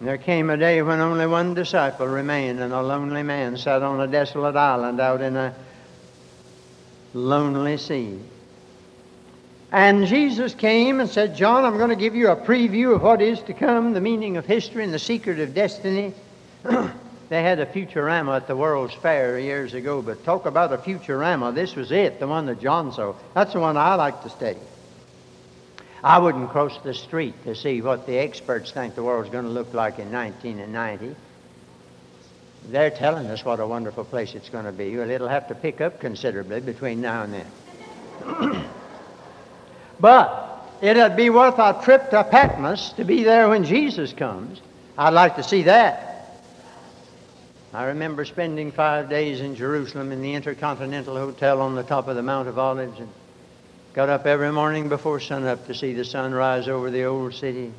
There 0.01 0.19
came 0.19 0.51
a 0.51 0.57
day 0.57 0.83
when 0.83 0.99
only 0.99 1.25
one 1.25 1.55
disciple 1.55 2.07
remained, 2.07 2.59
and 2.59 2.71
a 2.71 2.81
lonely 2.81 3.23
man 3.23 3.57
sat 3.57 3.81
on 3.81 3.99
a 3.99 4.07
desolate 4.07 4.55
island 4.55 4.99
out 4.99 5.21
in 5.21 5.35
a 5.35 5.55
lonely 7.13 7.77
sea. 7.77 8.19
And 9.71 10.07
Jesus 10.07 10.55
came 10.55 10.99
and 10.99 11.07
said, 11.07 11.35
John, 11.35 11.63
I'm 11.63 11.77
going 11.77 11.91
to 11.91 11.95
give 11.95 12.15
you 12.15 12.29
a 12.29 12.35
preview 12.35 12.95
of 12.95 13.03
what 13.03 13.21
is 13.21 13.39
to 13.43 13.53
come, 13.53 13.93
the 13.93 14.01
meaning 14.01 14.37
of 14.37 14.45
history 14.45 14.83
and 14.83 14.91
the 14.91 14.99
secret 14.99 15.39
of 15.39 15.53
destiny. 15.53 16.13
they 16.63 17.43
had 17.43 17.59
a 17.59 17.67
Futurama 17.67 18.37
at 18.37 18.47
the 18.47 18.55
World's 18.55 18.95
Fair 18.95 19.37
years 19.37 19.75
ago, 19.75 20.01
but 20.01 20.23
talk 20.23 20.47
about 20.47 20.73
a 20.73 20.77
Futurama. 20.77 21.53
This 21.53 21.75
was 21.75 21.91
it, 21.91 22.19
the 22.19 22.27
one 22.27 22.47
that 22.47 22.59
John 22.59 22.91
saw. 22.91 23.13
That's 23.35 23.53
the 23.53 23.59
one 23.59 23.77
I 23.77 23.93
like 23.93 24.23
to 24.23 24.29
study. 24.29 24.59
I 26.03 26.17
wouldn't 26.17 26.49
cross 26.49 26.79
the 26.79 26.95
street 26.95 27.35
to 27.43 27.53
see 27.53 27.81
what 27.83 28.07
the 28.07 28.17
experts 28.17 28.71
think 28.71 28.95
the 28.95 29.03
world's 29.03 29.29
going 29.29 29.45
to 29.45 29.51
look 29.51 29.73
like 29.73 29.99
in 29.99 30.11
1990. 30.11 31.15
They're 32.69 32.89
telling 32.89 33.27
us 33.27 33.45
what 33.45 33.59
a 33.59 33.67
wonderful 33.67 34.05
place 34.05 34.33
it's 34.33 34.49
going 34.49 34.65
to 34.65 34.71
be. 34.71 34.97
Well, 34.97 35.09
it'll 35.11 35.27
have 35.27 35.49
to 35.49 35.55
pick 35.55 35.79
up 35.79 35.99
considerably 35.99 36.61
between 36.61 37.01
now 37.01 37.23
and 37.23 37.33
then. 37.33 38.65
But 39.99 40.77
it'd 40.81 41.15
be 41.15 41.29
worth 41.29 41.59
a 41.59 41.79
trip 41.83 42.09
to 42.11 42.23
Patmos 42.23 42.93
to 42.93 43.03
be 43.03 43.23
there 43.23 43.49
when 43.49 43.65
Jesus 43.65 44.13
comes. 44.13 44.61
I'd 44.97 45.13
like 45.13 45.35
to 45.35 45.43
see 45.43 45.63
that. 45.63 46.09
I 47.71 47.85
remember 47.85 48.25
spending 48.25 48.71
five 48.71 49.09
days 49.09 49.41
in 49.41 49.55
Jerusalem 49.55 50.11
in 50.11 50.21
the 50.21 50.33
Intercontinental 50.33 51.15
Hotel 51.15 51.61
on 51.61 51.75
the 51.75 51.83
top 51.83 52.07
of 52.07 52.15
the 52.15 52.23
Mount 52.23 52.47
of 52.47 52.57
Olives 52.57 52.99
and 52.99 53.09
got 53.93 54.09
up 54.09 54.25
every 54.25 54.51
morning 54.51 54.89
before 54.89 55.19
sunup 55.19 55.67
to 55.67 55.75
see 55.75 55.93
the 55.93 56.05
sun 56.05 56.33
rise 56.33 56.67
over 56.67 56.89
the 56.89 57.03
old 57.03 57.35
city. 57.35 57.71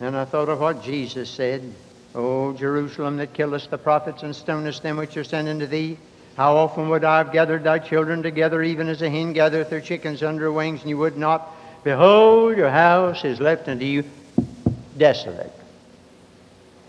And 0.00 0.16
I 0.16 0.24
thought 0.24 0.48
of 0.48 0.60
what 0.60 0.82
Jesus 0.82 1.28
said, 1.28 1.74
O 2.14 2.54
Jerusalem 2.54 3.18
that 3.18 3.34
killest 3.34 3.70
the 3.70 3.76
prophets 3.78 4.22
and 4.22 4.34
stonest 4.34 4.82
them 4.82 4.96
which 4.96 5.16
are 5.16 5.24
sent 5.24 5.48
unto 5.48 5.66
thee, 5.66 5.98
how 6.36 6.56
often 6.56 6.88
would 6.88 7.04
I 7.04 7.18
have 7.18 7.32
gathered 7.32 7.64
thy 7.64 7.78
children 7.78 8.22
together, 8.22 8.62
even 8.62 8.88
as 8.88 9.02
a 9.02 9.10
hen 9.10 9.32
gathereth 9.32 9.70
her 9.70 9.80
chickens 9.80 10.22
under 10.22 10.44
her 10.44 10.52
wings, 10.52 10.80
and 10.80 10.90
you 10.90 10.98
would 10.98 11.16
not? 11.16 11.48
Behold, 11.82 12.56
your 12.56 12.70
house 12.70 13.24
is 13.24 13.40
left 13.40 13.68
unto 13.68 13.84
you 13.84 14.04
desolate. 14.96 15.52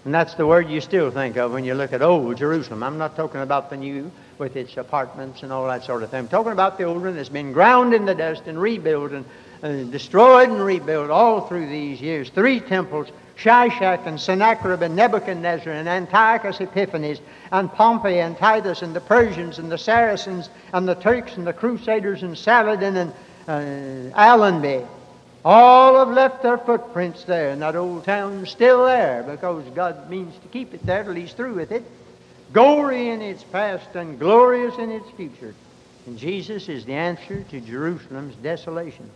And 0.03 0.13
that's 0.13 0.33
the 0.33 0.47
word 0.47 0.69
you 0.69 0.81
still 0.81 1.11
think 1.11 1.37
of 1.37 1.51
when 1.51 1.63
you 1.63 1.75
look 1.75 1.93
at 1.93 2.01
old 2.01 2.37
Jerusalem. 2.37 2.81
I'm 2.81 2.97
not 2.97 3.15
talking 3.15 3.41
about 3.41 3.69
the 3.69 3.77
new 3.77 4.11
with 4.39 4.55
its 4.55 4.75
apartments 4.77 5.43
and 5.43 5.51
all 5.51 5.67
that 5.67 5.83
sort 5.83 6.01
of 6.01 6.09
thing. 6.09 6.19
I'm 6.19 6.27
talking 6.27 6.51
about 6.51 6.77
the 6.79 6.85
old 6.85 7.03
one 7.03 7.15
that's 7.15 7.29
been 7.29 7.53
ground 7.53 7.93
in 7.93 8.05
the 8.05 8.15
dust 8.15 8.47
and 8.47 8.59
rebuilt 8.59 9.11
and 9.11 9.25
destroyed 9.61 10.49
and 10.49 10.63
rebuilt 10.63 11.09
all 11.09 11.41
through 11.41 11.67
these 11.67 12.01
years. 12.01 12.29
Three 12.29 12.59
temples 12.59 13.07
Shishak 13.41 14.05
and 14.05 14.19
Sennacherib 14.19 14.83
and 14.83 14.95
Nebuchadnezzar 14.95 15.73
and 15.73 15.89
Antiochus 15.89 16.61
Epiphanes 16.61 17.21
and 17.51 17.71
Pompey 17.71 18.19
and 18.19 18.37
Titus 18.37 18.83
and 18.83 18.95
the 18.95 19.01
Persians 19.01 19.57
and 19.57 19.71
the 19.71 19.77
Saracens 19.77 20.49
and 20.73 20.87
the 20.87 20.95
Turks 20.95 21.37
and 21.37 21.47
the 21.47 21.53
Crusaders 21.53 22.21
and 22.21 22.37
Saladin 22.37 22.97
and 22.97 23.13
uh, 23.47 24.15
Allenby. 24.15 24.85
All 25.43 25.97
have 25.97 26.13
left 26.13 26.43
their 26.43 26.59
footprints 26.59 27.23
there, 27.23 27.49
and 27.49 27.63
that 27.63 27.75
old 27.75 28.03
town's 28.03 28.51
still 28.51 28.85
there 28.85 29.23
because 29.23 29.63
God 29.73 30.07
means 30.07 30.35
to 30.37 30.47
keep 30.49 30.71
it 30.75 30.85
there 30.85 31.03
till 31.03 31.15
He's 31.15 31.33
through 31.33 31.55
with 31.55 31.71
it. 31.71 31.83
Glory 32.53 33.09
in 33.09 33.23
its 33.23 33.43
past 33.43 33.95
and 33.95 34.19
glorious 34.19 34.77
in 34.77 34.91
its 34.91 35.09
future. 35.11 35.55
And 36.05 36.19
Jesus 36.19 36.69
is 36.69 36.85
the 36.85 36.93
answer 36.93 37.43
to 37.43 37.59
Jerusalem's 37.59 38.35
desolation. 38.35 39.09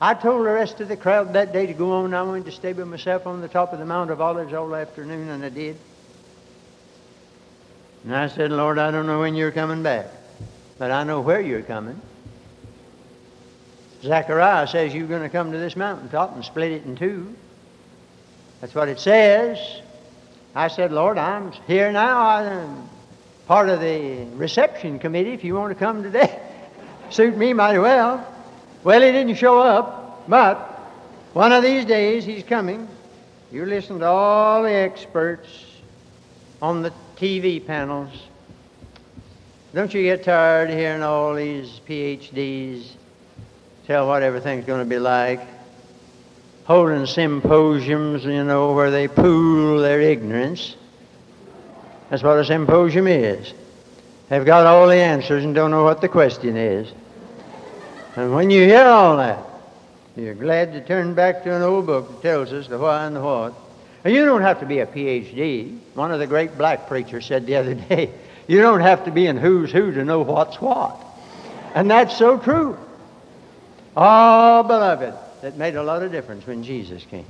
I 0.00 0.12
told 0.12 0.44
the 0.44 0.50
rest 0.50 0.80
of 0.80 0.88
the 0.88 0.96
crowd 0.96 1.32
that 1.32 1.52
day 1.52 1.66
to 1.66 1.72
go 1.72 1.92
on. 1.92 2.12
I 2.12 2.22
wanted 2.22 2.44
to 2.46 2.52
stay 2.52 2.74
by 2.74 2.84
myself 2.84 3.26
on 3.26 3.40
the 3.40 3.48
top 3.48 3.72
of 3.72 3.78
the 3.78 3.86
Mount 3.86 4.10
of 4.10 4.20
Olives 4.20 4.52
all 4.52 4.74
afternoon, 4.74 5.28
and 5.28 5.42
I 5.42 5.48
did. 5.48 5.76
And 8.04 8.14
I 8.14 8.28
said, 8.28 8.52
Lord, 8.52 8.78
I 8.78 8.90
don't 8.90 9.06
know 9.06 9.20
when 9.20 9.34
you're 9.34 9.52
coming 9.52 9.82
back, 9.82 10.06
but 10.78 10.90
I 10.90 11.04
know 11.04 11.22
where 11.22 11.40
you're 11.40 11.62
coming. 11.62 12.00
Zechariah 14.02 14.66
says 14.66 14.94
you're 14.94 15.06
going 15.06 15.22
to 15.22 15.30
come 15.30 15.50
to 15.52 15.58
this 15.58 15.76
mountaintop 15.76 16.34
and 16.34 16.44
split 16.44 16.72
it 16.72 16.84
in 16.84 16.94
two. 16.94 17.34
That's 18.60 18.74
what 18.74 18.88
it 18.88 19.00
says. 19.00 19.58
I 20.54 20.68
said, 20.68 20.92
Lord, 20.92 21.16
I'm 21.16 21.52
here 21.66 21.90
now. 21.90 22.20
I'm 22.20 22.88
part 23.46 23.70
of 23.70 23.80
the 23.80 24.26
reception 24.34 24.98
committee 24.98 25.32
if 25.32 25.42
you 25.42 25.54
want 25.54 25.72
to 25.72 25.78
come 25.78 26.02
today. 26.02 26.38
Suit 27.10 27.36
me 27.36 27.54
mighty 27.54 27.78
well. 27.78 28.35
Well, 28.86 29.02
he 29.02 29.10
didn't 29.10 29.34
show 29.34 29.58
up, 29.58 30.28
but 30.28 30.58
one 31.32 31.50
of 31.50 31.64
these 31.64 31.84
days 31.84 32.24
he's 32.24 32.44
coming. 32.44 32.86
You 33.50 33.66
listen 33.66 33.98
to 33.98 34.06
all 34.06 34.62
the 34.62 34.70
experts 34.70 35.48
on 36.62 36.82
the 36.82 36.92
TV 37.16 37.66
panels. 37.66 38.12
Don't 39.74 39.92
you 39.92 40.04
get 40.04 40.22
tired 40.22 40.70
of 40.70 40.78
hearing 40.78 41.02
all 41.02 41.34
these 41.34 41.80
PhDs 41.88 42.90
tell 43.88 44.06
what 44.06 44.22
everything's 44.22 44.66
going 44.66 44.84
to 44.84 44.88
be 44.88 45.00
like? 45.00 45.40
Holding 46.66 47.06
symposiums, 47.06 48.24
you 48.24 48.44
know, 48.44 48.72
where 48.72 48.92
they 48.92 49.08
pool 49.08 49.80
their 49.80 50.00
ignorance. 50.00 50.76
That's 52.08 52.22
what 52.22 52.38
a 52.38 52.44
symposium 52.44 53.08
is. 53.08 53.52
They've 54.28 54.46
got 54.46 54.64
all 54.64 54.86
the 54.86 54.94
answers 54.94 55.42
and 55.42 55.56
don't 55.56 55.72
know 55.72 55.82
what 55.82 56.00
the 56.00 56.08
question 56.08 56.56
is. 56.56 56.92
And 58.16 58.34
when 58.34 58.48
you 58.50 58.64
hear 58.64 58.84
all 58.84 59.18
that, 59.18 59.44
you're 60.16 60.34
glad 60.34 60.72
to 60.72 60.80
turn 60.80 61.12
back 61.12 61.44
to 61.44 61.54
an 61.54 61.60
old 61.60 61.84
book 61.84 62.08
that 62.08 62.22
tells 62.22 62.52
us 62.52 62.66
the 62.66 62.78
why 62.78 63.04
and 63.04 63.14
the 63.14 63.20
what. 63.20 63.52
And 64.04 64.14
you 64.14 64.24
don't 64.24 64.40
have 64.40 64.60
to 64.60 64.66
be 64.66 64.78
a 64.78 64.86
PhD. 64.86 65.78
One 65.94 66.10
of 66.10 66.18
the 66.18 66.26
great 66.26 66.56
black 66.56 66.88
preachers 66.88 67.26
said 67.26 67.44
the 67.44 67.56
other 67.56 67.74
day, 67.88 68.10
you 68.46 68.62
don't 68.62 68.80
have 68.80 69.04
to 69.04 69.10
be 69.10 69.26
in 69.26 69.36
who's 69.36 69.70
who 69.70 69.92
to 69.92 70.04
know 70.04 70.22
what's 70.22 70.60
what. 70.60 70.96
And 71.74 71.90
that's 71.90 72.16
so 72.16 72.38
true. 72.38 72.78
Oh, 73.94 74.62
beloved, 74.62 75.14
it 75.42 75.56
made 75.56 75.76
a 75.76 75.82
lot 75.82 76.02
of 76.02 76.10
difference 76.10 76.46
when 76.46 76.62
Jesus 76.62 77.04
came. 77.04 77.26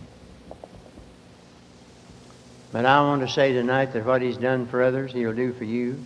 But 2.71 2.85
I 2.85 3.01
want 3.01 3.27
to 3.27 3.29
say 3.29 3.53
tonight 3.53 3.93
that 3.95 4.05
what 4.05 4.23
he's 4.23 4.37
done 4.37 4.67
for 4.67 4.83
others, 4.83 5.13
he'll 5.13 5.33
do 5.33 5.53
for 5.53 5.65
you. 5.65 5.99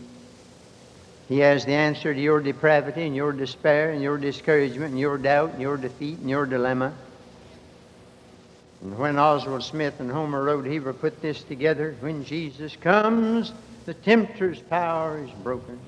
He 1.30 1.38
has 1.38 1.64
the 1.64 1.74
answer 1.74 2.12
to 2.12 2.20
your 2.20 2.40
depravity 2.40 3.06
and 3.06 3.14
your 3.14 3.30
despair 3.30 3.92
and 3.92 4.02
your 4.02 4.18
discouragement 4.18 4.90
and 4.90 4.98
your 4.98 5.16
doubt 5.16 5.52
and 5.52 5.62
your 5.62 5.76
defeat 5.76 6.18
and 6.18 6.28
your 6.28 6.44
dilemma. 6.44 6.92
And 8.82 8.98
when 8.98 9.16
Oswald 9.16 9.62
Smith 9.62 10.00
and 10.00 10.10
Homer 10.10 10.44
Rodeheaver 10.44 10.98
put 10.98 11.22
this 11.22 11.44
together, 11.44 11.94
when 12.00 12.24
Jesus 12.24 12.74
comes, 12.74 13.52
the 13.86 13.94
tempter's 13.94 14.58
power 14.58 15.22
is 15.24 15.30
broken. 15.44 15.78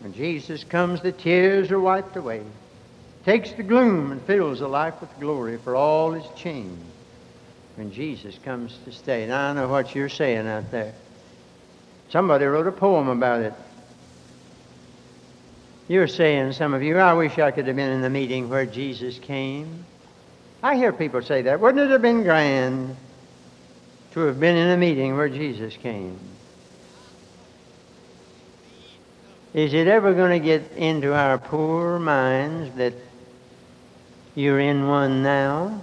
When 0.00 0.12
Jesus 0.12 0.64
comes, 0.64 1.00
the 1.00 1.12
tears 1.12 1.70
are 1.70 1.80
wiped 1.80 2.16
away. 2.16 2.42
Takes 3.24 3.52
the 3.52 3.62
gloom 3.62 4.12
and 4.12 4.20
fills 4.20 4.58
the 4.58 4.68
life 4.68 5.00
with 5.00 5.18
glory, 5.18 5.56
for 5.56 5.74
all 5.74 6.12
is 6.12 6.26
changed 6.36 6.82
when 7.76 7.90
Jesus 7.90 8.36
comes 8.44 8.76
to 8.84 8.92
stay. 8.92 9.26
Now 9.26 9.48
I 9.48 9.52
know 9.54 9.68
what 9.68 9.94
you're 9.94 10.10
saying 10.10 10.46
out 10.46 10.70
there. 10.70 10.92
Somebody 12.10 12.44
wrote 12.44 12.66
a 12.66 12.72
poem 12.72 13.08
about 13.08 13.40
it. 13.40 13.54
You're 15.88 16.08
saying, 16.08 16.52
some 16.52 16.74
of 16.74 16.82
you, 16.82 16.98
I 16.98 17.12
wish 17.14 17.38
I 17.38 17.50
could 17.50 17.66
have 17.66 17.76
been 17.76 17.90
in 17.90 18.02
the 18.02 18.10
meeting 18.10 18.48
where 18.48 18.66
Jesus 18.66 19.18
came. 19.18 19.84
I 20.62 20.76
hear 20.76 20.92
people 20.92 21.22
say 21.22 21.42
that. 21.42 21.60
Wouldn't 21.60 21.82
it 21.84 21.90
have 21.90 22.02
been 22.02 22.22
grand 22.22 22.96
to 24.12 24.20
have 24.20 24.38
been 24.38 24.56
in 24.56 24.70
a 24.70 24.76
meeting 24.76 25.16
where 25.16 25.28
Jesus 25.28 25.76
came? 25.76 26.18
Is 29.54 29.74
it 29.74 29.86
ever 29.86 30.14
going 30.14 30.40
to 30.40 30.44
get 30.44 30.72
into 30.76 31.12
our 31.12 31.36
poor 31.36 31.98
minds 31.98 32.74
that 32.76 32.94
you're 34.34 34.60
in 34.60 34.88
one 34.88 35.22
now? 35.22 35.82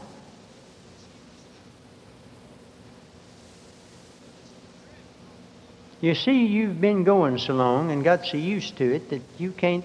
You 6.01 6.15
see, 6.15 6.45
you've 6.45 6.79
been 6.79 7.03
going 7.03 7.37
so 7.39 7.53
long 7.53 7.91
and 7.91 8.03
got 8.03 8.25
so 8.25 8.37
used 8.37 8.77
to 8.77 8.95
it 8.95 9.09
that 9.09 9.21
you 9.37 9.51
can't, 9.51 9.83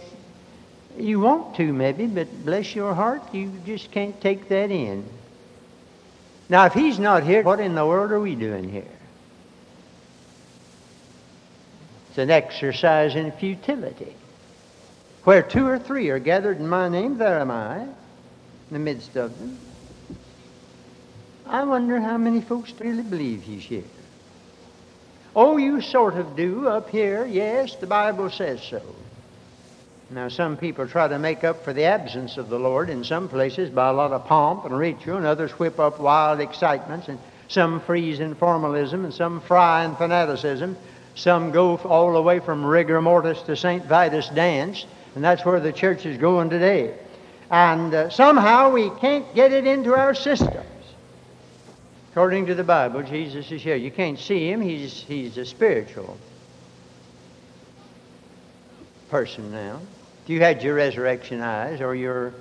you 0.97 1.19
want 1.19 1.57
to 1.57 1.73
maybe, 1.73 2.07
but 2.07 2.45
bless 2.45 2.75
your 2.75 2.95
heart, 2.95 3.35
you 3.35 3.53
just 3.67 3.91
can't 3.91 4.21
take 4.21 4.49
that 4.49 4.71
in. 4.71 5.05
Now, 6.49 6.67
if 6.67 6.73
he's 6.73 6.99
not 6.99 7.25
here, 7.25 7.43
what 7.43 7.59
in 7.59 7.75
the 7.75 7.85
world 7.85 8.13
are 8.13 8.21
we 8.21 8.37
doing 8.37 8.69
here? 8.69 8.85
It's 12.11 12.19
an 12.19 12.31
exercise 12.31 13.17
in 13.17 13.33
futility. 13.33 14.15
Where 15.25 15.43
two 15.43 15.67
or 15.67 15.81
three 15.81 16.11
are 16.11 16.21
gathered 16.21 16.59
in 16.61 16.69
my 16.69 16.89
name, 16.89 17.19
there 17.19 17.41
am 17.41 17.51
I, 17.51 17.81
in 17.81 17.89
the 18.71 18.79
midst 18.79 19.17
of 19.17 19.37
them. 19.41 19.59
I 21.47 21.65
wonder 21.65 21.99
how 21.99 22.19
many 22.19 22.41
folks 22.41 22.73
really 22.79 23.03
believe 23.03 23.43
he's 23.43 23.65
here. 23.65 23.83
Oh, 25.37 25.57
you 25.57 25.81
sort 25.81 26.15
of 26.15 26.37
do 26.37 26.69
up 26.69 26.91
here. 26.91 27.27
Yes, 27.27 27.75
the 27.77 27.87
Bible 27.87 28.31
says 28.31 28.63
so. 28.63 28.81
Now, 30.11 30.29
some 30.29 30.57
people 30.57 30.87
try 30.87 31.09
to 31.09 31.19
make 31.19 31.43
up 31.43 31.65
for 31.65 31.73
the 31.73 31.85
absence 31.85 32.37
of 32.37 32.49
the 32.49 32.59
Lord 32.59 32.89
in 32.89 33.03
some 33.03 33.29
places 33.29 33.71
by 33.71 33.89
a 33.89 33.93
lot 33.93 34.13
of 34.13 34.27
pomp 34.27 34.65
and 34.65 34.77
ritual, 34.77 35.17
and 35.17 35.27
others 35.27 35.51
whip 35.53 35.81
up 35.81 35.99
wild 35.99 36.41
excitements, 36.41 37.09
and 37.09 37.19
some 37.49 37.81
freeze 37.81 38.21
in 38.21 38.35
formalism, 38.37 39.05
and 39.05 39.13
some 39.13 39.41
fry 39.41 39.85
in 39.85 39.97
fanaticism. 39.97 40.77
Some 41.17 41.51
go 41.51 41.77
all 41.79 42.13
the 42.13 42.23
way 42.23 42.39
from 42.39 42.65
rigor 42.65 43.01
mortis 43.01 43.41
to 43.43 43.57
St. 43.57 43.85
Vitus 43.87 44.29
dance, 44.29 44.87
and 45.15 45.25
that's 45.25 45.45
where 45.45 45.61
the 45.61 45.73
church 45.73 46.07
is 46.07 46.19
going 46.19 46.51
today. 46.51 46.95
And 47.51 47.95
uh, 47.95 48.11
somehow 48.11 48.71
we 48.71 48.91
can't 49.01 49.35
get 49.35 49.53
it 49.53 49.67
into 49.67 49.95
our 49.95 50.15
system. 50.15 50.65
According 52.15 52.47
to 52.47 52.55
the 52.55 52.63
Bible, 52.63 53.03
Jesus 53.03 53.51
is 53.51 53.61
here. 53.61 53.75
You 53.75 53.91
can't 53.91 54.21
see 54.21 54.49
him, 54.49 54.61
he's, 54.61 55.03
he's 55.03 55.37
a 55.37 55.45
spiritual 55.45 56.17
person 59.11 59.51
now. 59.51 59.81
If 60.23 60.31
you 60.31 60.39
had 60.39 60.63
your 60.63 60.77
resurrection 60.77 61.41
eyes 61.41 61.81
or 61.81 61.97
your 61.97 62.33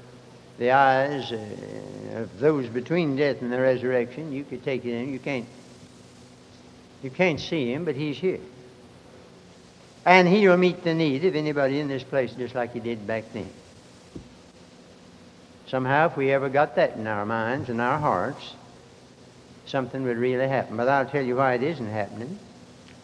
the 0.60 0.70
eyes 0.70 1.32
uh, 1.32 2.20
of 2.20 2.40
those 2.40 2.68
between 2.68 3.16
death 3.16 3.42
and 3.42 3.52
the 3.52 3.60
resurrection, 3.60 4.32
you 4.32 4.44
could 4.44 4.64
take 4.64 4.86
it 4.86 4.94
in. 4.94 5.12
You 5.12 5.18
can't 5.18 5.48
you 7.02 7.10
can't 7.10 7.40
see 7.40 7.74
him, 7.74 7.84
but 7.84 7.96
he's 7.96 8.20
here. 8.20 8.42
And 10.06 10.28
he'll 10.28 10.56
meet 10.56 10.84
the 10.84 10.94
need 10.94 11.26
of 11.26 11.36
anybody 11.36 11.80
in 11.80 11.88
this 11.88 12.04
place 12.04 12.32
just 12.34 12.54
like 12.54 12.74
he 12.74 12.80
did 12.80 13.08
back 13.08 13.24
then. 13.34 13.50
Somehow, 15.66 16.12
if 16.12 16.16
we 16.16 16.32
ever 16.32 16.50
got 16.50 16.76
that 16.76 16.96
in 16.96 17.08
our 17.08 17.26
minds 17.26 17.70
and 17.70 17.82
our 17.82 17.98
hearts, 17.98 18.54
something 19.65 20.04
would 20.04 20.17
really 20.17 20.47
happen. 20.47 20.78
But 20.78 20.88
I'll 20.88 21.06
tell 21.06 21.23
you 21.23 21.38
why 21.38 21.54
it 21.54 21.63
isn't 21.63 21.89
happening. 21.89 22.38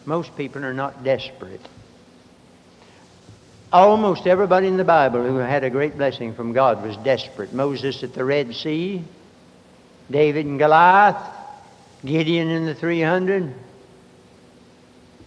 Most 0.04 0.36
people 0.36 0.64
are 0.64 0.74
not 0.74 1.04
desperate. 1.04 1.66
Almost 3.72 4.26
everybody 4.26 4.66
in 4.66 4.76
the 4.76 4.84
Bible 4.84 5.22
who 5.22 5.36
had 5.36 5.62
a 5.62 5.70
great 5.70 5.96
blessing 5.96 6.34
from 6.34 6.52
God 6.52 6.82
was 6.82 6.96
desperate. 6.98 7.52
Moses 7.52 8.02
at 8.02 8.14
the 8.14 8.24
Red 8.24 8.54
Sea, 8.54 9.04
David 10.10 10.46
and 10.46 10.58
Goliath, 10.58 11.22
Gideon 12.04 12.48
and 12.48 12.66
the 12.66 12.74
300, 12.74 13.54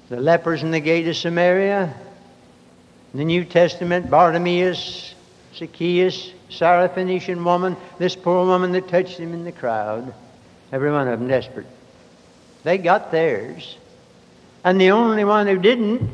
the 0.10 0.20
lepers 0.20 0.62
in 0.62 0.72
the 0.72 0.80
gate 0.80 1.08
of 1.08 1.16
Samaria, 1.16 1.94
the 3.14 3.24
New 3.24 3.46
Testament, 3.46 4.10
Bartimaeus, 4.10 5.14
Zacchaeus, 5.56 6.32
Syrophoenician 6.50 7.44
woman, 7.46 7.78
this 8.00 8.16
poor 8.16 8.46
woman 8.46 8.72
that 8.74 8.90
touched 8.90 9.18
him 9.18 9.34
in 9.34 9.44
the 9.44 9.52
crowd. 9.52 10.14
Every 10.74 10.92
one 10.92 11.08
of 11.08 11.20
them 11.20 11.28
desperate. 11.28 11.68
They 12.64 12.80
got 12.80 13.12
theirs. 13.12 13.78
And 14.64 14.82
the 14.82 14.90
only 14.90 15.24
one 15.24 15.46
who 15.46 15.60
didn't 15.60 16.10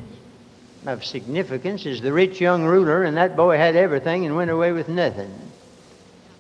of 0.86 1.06
significance 1.06 1.86
is 1.86 2.02
the 2.02 2.12
rich 2.12 2.42
young 2.42 2.66
ruler, 2.66 3.06
and 3.06 3.16
that 3.16 3.38
boy 3.38 3.56
had 3.56 3.78
everything 3.78 4.26
and 4.26 4.36
went 4.36 4.52
away 4.52 4.74
with 4.74 4.90
nothing 4.90 5.34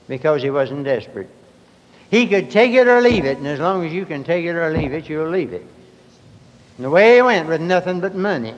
because 0.10 0.42
he 0.42 0.50
wasn't 0.50 0.84
desperate. 0.84 1.30
He 2.12 2.28
could 2.28 2.52
take 2.52 2.74
it 2.74 2.90
or 2.90 3.00
leave 3.00 3.24
it, 3.24 3.38
and 3.38 3.48
as 3.48 3.60
long 3.60 3.86
as 3.86 3.94
you 3.94 4.06
can 4.06 4.26
take 4.26 4.46
it 4.46 4.56
or 4.56 4.70
leave 4.70 4.92
it, 4.92 5.08
you'll 5.08 5.30
leave 5.30 5.54
it. 5.54 5.66
And 6.76 6.88
away 6.88 7.16
he 7.16 7.22
went 7.22 7.48
with 7.48 7.62
nothing 7.62 8.02
but 8.02 8.16
money. 8.16 8.56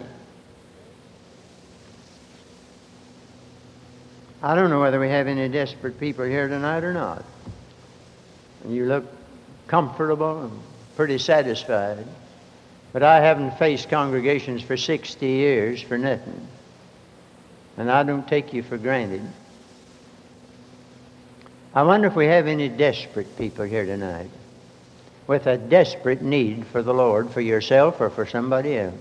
I 4.41 4.55
don't 4.55 4.71
know 4.71 4.79
whether 4.79 4.99
we 4.99 5.09
have 5.09 5.27
any 5.27 5.47
desperate 5.49 5.99
people 5.99 6.25
here 6.25 6.47
tonight 6.47 6.83
or 6.83 6.93
not. 6.93 7.23
And 8.63 8.73
you 8.73 8.85
look 8.85 9.20
comfortable 9.71 10.43
and 10.43 10.59
pretty 10.97 11.17
satisfied. 11.17 12.05
But 12.91 13.03
I 13.03 13.21
haven't 13.21 13.57
faced 13.57 13.89
congregations 13.89 14.61
for 14.61 14.75
60 14.75 15.25
years 15.25 15.81
for 15.81 15.97
nothing. 15.97 16.45
And 17.77 17.89
I 17.89 18.03
don't 18.03 18.27
take 18.27 18.53
you 18.53 18.63
for 18.63 18.77
granted. 18.77 19.25
I 21.73 21.83
wonder 21.83 22.09
if 22.09 22.15
we 22.17 22.25
have 22.25 22.47
any 22.47 22.67
desperate 22.67 23.37
people 23.37 23.63
here 23.63 23.85
tonight 23.85 24.29
with 25.25 25.47
a 25.47 25.57
desperate 25.57 26.21
need 26.21 26.67
for 26.67 26.83
the 26.83 26.93
Lord, 26.93 27.31
for 27.31 27.39
yourself 27.39 28.01
or 28.01 28.09
for 28.09 28.25
somebody 28.25 28.77
else. 28.77 28.93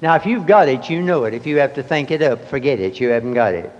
Now, 0.00 0.16
if 0.16 0.26
you've 0.26 0.48
got 0.48 0.68
it, 0.68 0.90
you 0.90 1.00
know 1.00 1.24
it. 1.24 1.32
If 1.32 1.46
you 1.46 1.58
have 1.58 1.74
to 1.74 1.82
think 1.84 2.10
it 2.10 2.22
up, 2.22 2.48
forget 2.48 2.80
it. 2.80 2.98
You 2.98 3.10
haven't 3.10 3.34
got 3.34 3.54
it. 3.54 3.70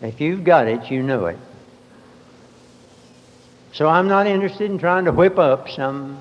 If 0.00 0.20
you've 0.20 0.44
got 0.44 0.68
it, 0.68 0.92
you 0.92 1.02
know 1.02 1.26
it. 1.26 1.38
So 3.76 3.86
I'm 3.86 4.08
not 4.08 4.26
interested 4.26 4.70
in 4.70 4.78
trying 4.78 5.04
to 5.04 5.12
whip 5.12 5.38
up 5.38 5.68
some 5.68 6.16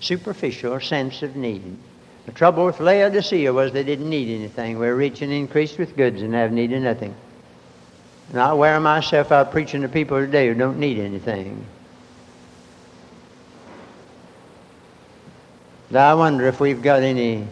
superficial 0.00 0.78
sense 0.80 1.22
of 1.22 1.34
need. 1.34 1.78
The 2.26 2.32
trouble 2.32 2.66
with 2.66 2.78
Laodicea 2.78 3.50
was 3.54 3.72
they 3.72 3.84
didn't 3.84 4.10
need 4.10 4.28
anything. 4.28 4.78
We're 4.78 4.94
rich 4.94 5.22
and 5.22 5.32
increased 5.32 5.78
with 5.78 5.96
goods 5.96 6.20
and 6.20 6.34
have 6.34 6.52
need 6.52 6.74
of 6.74 6.82
nothing. 6.82 7.14
And 8.28 8.38
I 8.38 8.52
wear 8.52 8.78
myself 8.80 9.32
out 9.32 9.50
preaching 9.50 9.80
to 9.80 9.88
people 9.88 10.18
today 10.18 10.46
who 10.46 10.52
don't 10.52 10.78
need 10.78 10.98
anything. 10.98 11.64
Now, 15.90 16.10
I 16.10 16.12
wonder 16.12 16.46
if 16.48 16.60
we've 16.60 16.82
got 16.82 17.02
any 17.02 17.46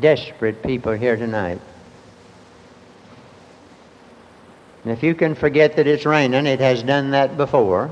desperate 0.00 0.62
people 0.62 0.92
here 0.92 1.16
tonight. 1.16 1.60
And 4.84 4.92
if 4.94 5.02
you 5.02 5.14
can 5.14 5.34
forget 5.34 5.76
that 5.76 5.86
it's 5.86 6.06
raining, 6.06 6.46
it 6.46 6.60
has 6.60 6.82
done 6.82 7.10
that 7.10 7.36
before. 7.36 7.90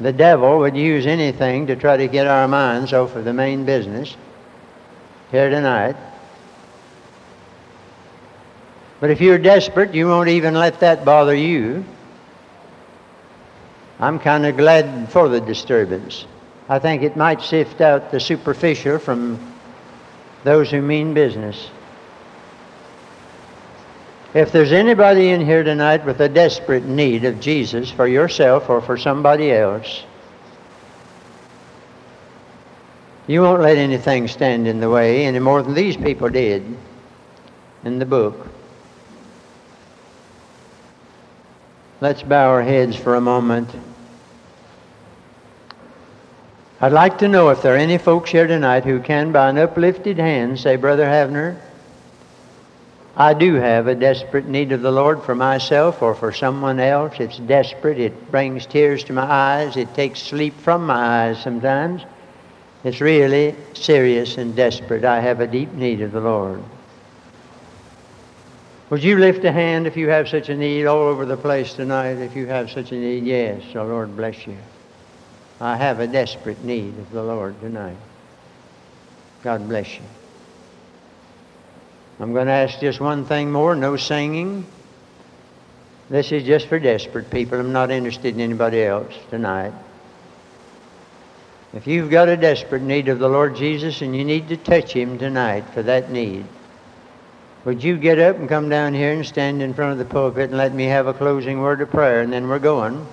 The 0.00 0.12
devil 0.12 0.58
would 0.58 0.76
use 0.76 1.06
anything 1.06 1.66
to 1.66 1.76
try 1.76 1.96
to 1.96 2.08
get 2.08 2.26
our 2.26 2.48
minds 2.48 2.92
off 2.92 3.14
of 3.14 3.24
the 3.24 3.32
main 3.32 3.64
business 3.64 4.16
here 5.30 5.50
tonight. 5.50 5.96
But 9.00 9.10
if 9.10 9.20
you're 9.20 9.38
desperate, 9.38 9.94
you 9.94 10.06
won't 10.06 10.28
even 10.28 10.54
let 10.54 10.80
that 10.80 11.04
bother 11.04 11.34
you. 11.34 11.84
I'm 13.98 14.18
kind 14.18 14.46
of 14.46 14.56
glad 14.56 15.10
for 15.10 15.28
the 15.28 15.40
disturbance. 15.40 16.26
I 16.68 16.78
think 16.78 17.02
it 17.02 17.16
might 17.16 17.42
sift 17.42 17.80
out 17.80 18.10
the 18.10 18.20
superficial 18.20 18.98
from 18.98 19.38
those 20.44 20.70
who 20.70 20.82
mean 20.82 21.14
business. 21.14 21.68
If 24.34 24.50
there's 24.50 24.72
anybody 24.72 25.28
in 25.28 25.44
here 25.44 25.62
tonight 25.62 26.06
with 26.06 26.20
a 26.20 26.28
desperate 26.28 26.84
need 26.84 27.26
of 27.26 27.38
Jesus 27.38 27.90
for 27.90 28.06
yourself 28.06 28.70
or 28.70 28.80
for 28.80 28.96
somebody 28.96 29.52
else, 29.52 30.04
you 33.26 33.42
won't 33.42 33.60
let 33.60 33.76
anything 33.76 34.26
stand 34.28 34.66
in 34.66 34.80
the 34.80 34.88
way 34.88 35.26
any 35.26 35.38
more 35.38 35.62
than 35.62 35.74
these 35.74 35.98
people 35.98 36.30
did 36.30 36.64
in 37.84 37.98
the 37.98 38.06
book. 38.06 38.48
Let's 42.00 42.22
bow 42.22 42.48
our 42.48 42.62
heads 42.62 42.96
for 42.96 43.16
a 43.16 43.20
moment. 43.20 43.68
I'd 46.80 46.90
like 46.90 47.18
to 47.18 47.28
know 47.28 47.50
if 47.50 47.60
there 47.62 47.74
are 47.74 47.78
any 47.78 47.98
folks 47.98 48.30
here 48.30 48.46
tonight 48.46 48.84
who 48.84 48.98
can, 48.98 49.30
by 49.30 49.50
an 49.50 49.58
uplifted 49.58 50.16
hand, 50.16 50.58
say, 50.58 50.76
Brother 50.76 51.04
Havner, 51.04 51.60
I 53.14 53.34
do 53.34 53.54
have 53.56 53.88
a 53.88 53.94
desperate 53.94 54.46
need 54.46 54.72
of 54.72 54.80
the 54.80 54.90
Lord 54.90 55.22
for 55.22 55.34
myself 55.34 56.00
or 56.00 56.14
for 56.14 56.32
someone 56.32 56.80
else. 56.80 57.20
It's 57.20 57.38
desperate. 57.38 58.00
It 58.00 58.30
brings 58.30 58.64
tears 58.64 59.04
to 59.04 59.12
my 59.12 59.30
eyes. 59.30 59.76
It 59.76 59.94
takes 59.94 60.22
sleep 60.22 60.58
from 60.60 60.86
my 60.86 61.28
eyes 61.28 61.42
sometimes. 61.42 62.02
It's 62.84 63.02
really 63.02 63.54
serious 63.74 64.38
and 64.38 64.56
desperate. 64.56 65.04
I 65.04 65.20
have 65.20 65.40
a 65.40 65.46
deep 65.46 65.72
need 65.74 66.00
of 66.00 66.12
the 66.12 66.20
Lord. 66.20 66.62
Would 68.88 69.04
you 69.04 69.18
lift 69.18 69.44
a 69.44 69.52
hand 69.52 69.86
if 69.86 69.96
you 69.96 70.08
have 70.08 70.28
such 70.28 70.48
a 70.48 70.56
need 70.56 70.86
all 70.86 71.02
over 71.02 71.26
the 71.26 71.36
place 71.36 71.74
tonight? 71.74 72.14
If 72.14 72.34
you 72.34 72.46
have 72.46 72.70
such 72.70 72.92
a 72.92 72.94
need, 72.94 73.24
yes, 73.24 73.62
the 73.72 73.84
Lord 73.84 74.16
bless 74.16 74.46
you. 74.46 74.56
I 75.60 75.76
have 75.76 76.00
a 76.00 76.06
desperate 76.06 76.64
need 76.64 76.98
of 76.98 77.10
the 77.10 77.22
Lord 77.22 77.60
tonight. 77.60 77.96
God 79.42 79.68
bless 79.68 79.94
you. 79.96 80.02
I'm 82.20 82.32
going 82.32 82.46
to 82.46 82.52
ask 82.52 82.78
just 82.80 83.00
one 83.00 83.24
thing 83.24 83.50
more 83.50 83.74
no 83.74 83.96
singing. 83.96 84.66
This 86.08 86.30
is 86.30 86.44
just 86.44 86.66
for 86.66 86.78
desperate 86.78 87.30
people. 87.30 87.58
I'm 87.58 87.72
not 87.72 87.90
interested 87.90 88.34
in 88.34 88.40
anybody 88.40 88.82
else 88.82 89.14
tonight. 89.30 89.72
If 91.72 91.86
you've 91.86 92.10
got 92.10 92.28
a 92.28 92.36
desperate 92.36 92.82
need 92.82 93.08
of 93.08 93.18
the 93.18 93.28
Lord 93.28 93.56
Jesus 93.56 94.02
and 94.02 94.14
you 94.14 94.24
need 94.24 94.48
to 94.48 94.58
touch 94.58 94.92
Him 94.92 95.18
tonight 95.18 95.64
for 95.72 95.82
that 95.84 96.10
need, 96.10 96.44
would 97.64 97.82
you 97.82 97.96
get 97.96 98.18
up 98.18 98.36
and 98.36 98.48
come 98.48 98.68
down 98.68 98.92
here 98.92 99.12
and 99.12 99.24
stand 99.24 99.62
in 99.62 99.72
front 99.72 99.92
of 99.92 99.98
the 99.98 100.04
pulpit 100.04 100.50
and 100.50 100.58
let 100.58 100.74
me 100.74 100.84
have 100.84 101.06
a 101.06 101.14
closing 101.14 101.60
word 101.60 101.80
of 101.80 101.90
prayer 101.90 102.20
and 102.20 102.32
then 102.32 102.48
we're 102.48 102.58
going? 102.58 103.06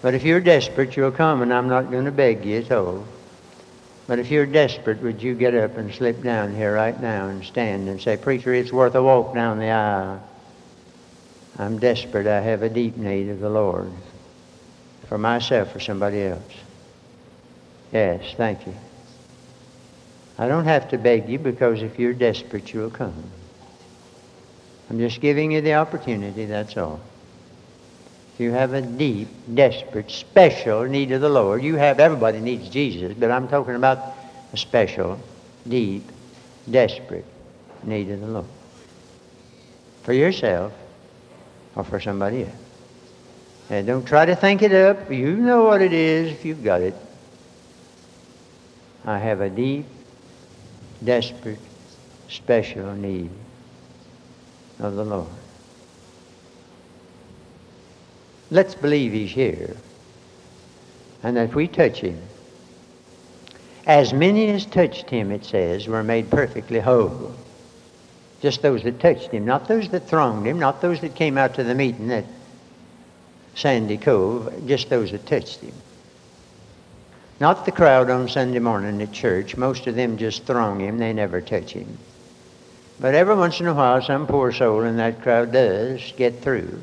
But 0.00 0.14
if 0.14 0.24
you're 0.24 0.40
desperate, 0.40 0.96
you'll 0.96 1.12
come 1.12 1.42
and 1.42 1.54
I'm 1.54 1.68
not 1.68 1.90
going 1.90 2.06
to 2.06 2.10
beg 2.10 2.44
you 2.44 2.58
at 2.58 2.72
all. 2.72 3.06
But 4.12 4.18
if 4.18 4.30
you're 4.30 4.44
desperate, 4.44 5.00
would 5.00 5.22
you 5.22 5.34
get 5.34 5.54
up 5.54 5.78
and 5.78 5.90
slip 5.90 6.22
down 6.22 6.54
here 6.54 6.74
right 6.74 7.00
now 7.00 7.28
and 7.28 7.42
stand 7.42 7.88
and 7.88 7.98
say, 7.98 8.18
Preacher, 8.18 8.52
it's 8.52 8.70
worth 8.70 8.94
a 8.94 9.02
walk 9.02 9.34
down 9.34 9.58
the 9.58 9.70
aisle. 9.70 10.22
I'm 11.58 11.78
desperate. 11.78 12.26
I 12.26 12.42
have 12.42 12.62
a 12.62 12.68
deep 12.68 12.98
need 12.98 13.30
of 13.30 13.40
the 13.40 13.48
Lord 13.48 13.90
for 15.08 15.16
myself 15.16 15.74
or 15.74 15.80
somebody 15.80 16.24
else. 16.24 16.52
Yes, 17.90 18.34
thank 18.36 18.66
you. 18.66 18.74
I 20.36 20.46
don't 20.46 20.66
have 20.66 20.90
to 20.90 20.98
beg 20.98 21.30
you 21.30 21.38
because 21.38 21.82
if 21.82 21.98
you're 21.98 22.12
desperate, 22.12 22.70
you'll 22.70 22.90
come. 22.90 23.30
I'm 24.90 24.98
just 24.98 25.22
giving 25.22 25.52
you 25.52 25.62
the 25.62 25.72
opportunity, 25.72 26.44
that's 26.44 26.76
all. 26.76 27.00
You 28.38 28.52
have 28.52 28.72
a 28.72 28.82
deep, 28.82 29.28
desperate, 29.54 30.10
special 30.10 30.84
need 30.84 31.12
of 31.12 31.20
the 31.20 31.28
Lord, 31.28 31.62
you 31.62 31.76
have, 31.76 32.00
everybody 32.00 32.40
needs 32.40 32.68
Jesus, 32.68 33.14
but 33.14 33.30
I'm 33.30 33.46
talking 33.48 33.74
about 33.74 34.14
a 34.52 34.56
special, 34.56 35.20
deep, 35.68 36.10
desperate 36.70 37.24
need 37.82 38.10
of 38.10 38.20
the 38.20 38.26
Lord. 38.26 38.46
For 40.02 40.12
yourself 40.12 40.72
or 41.76 41.84
for 41.84 42.00
somebody 42.00 42.44
else. 42.44 42.54
And 43.70 43.86
don't 43.86 44.06
try 44.06 44.26
to 44.26 44.36
think 44.36 44.62
it 44.62 44.72
up. 44.72 45.10
You 45.10 45.36
know 45.36 45.64
what 45.64 45.80
it 45.80 45.92
is 45.92 46.32
if 46.32 46.44
you've 46.44 46.64
got 46.64 46.80
it. 46.80 46.94
I 49.04 49.18
have 49.18 49.40
a 49.40 49.48
deep, 49.48 49.86
desperate, 51.02 51.58
special 52.28 52.92
need 52.94 53.30
of 54.78 54.94
the 54.96 55.04
Lord. 55.04 55.28
Let's 58.52 58.74
believe 58.74 59.12
He's 59.12 59.30
here. 59.30 59.74
And 61.22 61.36
that 61.36 61.48
if 61.48 61.54
we 61.54 61.66
touch 61.66 62.00
Him. 62.00 62.20
As 63.86 64.12
many 64.12 64.48
as 64.50 64.66
touched 64.66 65.10
Him, 65.10 65.32
it 65.32 65.44
says, 65.44 65.88
were 65.88 66.04
made 66.04 66.30
perfectly 66.30 66.78
whole. 66.78 67.34
Just 68.42 68.60
those 68.60 68.82
that 68.84 69.00
touched 69.00 69.30
Him, 69.30 69.46
not 69.46 69.66
those 69.66 69.88
that 69.88 70.06
thronged 70.06 70.46
Him, 70.46 70.60
not 70.60 70.82
those 70.82 71.00
that 71.00 71.14
came 71.14 71.38
out 71.38 71.54
to 71.54 71.64
the 71.64 71.74
meeting 71.74 72.12
at 72.12 72.26
Sandy 73.54 73.96
Cove, 73.96 74.66
just 74.66 74.90
those 74.90 75.12
that 75.12 75.26
touched 75.26 75.60
Him. 75.60 75.74
Not 77.42 77.64
the 77.64 77.72
crowd 77.72 78.08
on 78.08 78.28
Sunday 78.28 78.60
morning 78.60 79.02
at 79.02 79.10
church. 79.10 79.56
Most 79.56 79.88
of 79.88 79.96
them 79.96 80.16
just 80.16 80.44
throng 80.44 80.78
him. 80.78 80.98
They 80.98 81.12
never 81.12 81.40
touch 81.40 81.72
him. 81.72 81.98
But 83.00 83.16
every 83.16 83.34
once 83.34 83.58
in 83.58 83.66
a 83.66 83.74
while, 83.74 84.00
some 84.00 84.28
poor 84.28 84.52
soul 84.52 84.82
in 84.82 84.98
that 84.98 85.22
crowd 85.22 85.50
does 85.50 86.12
get 86.16 86.40
through, 86.40 86.80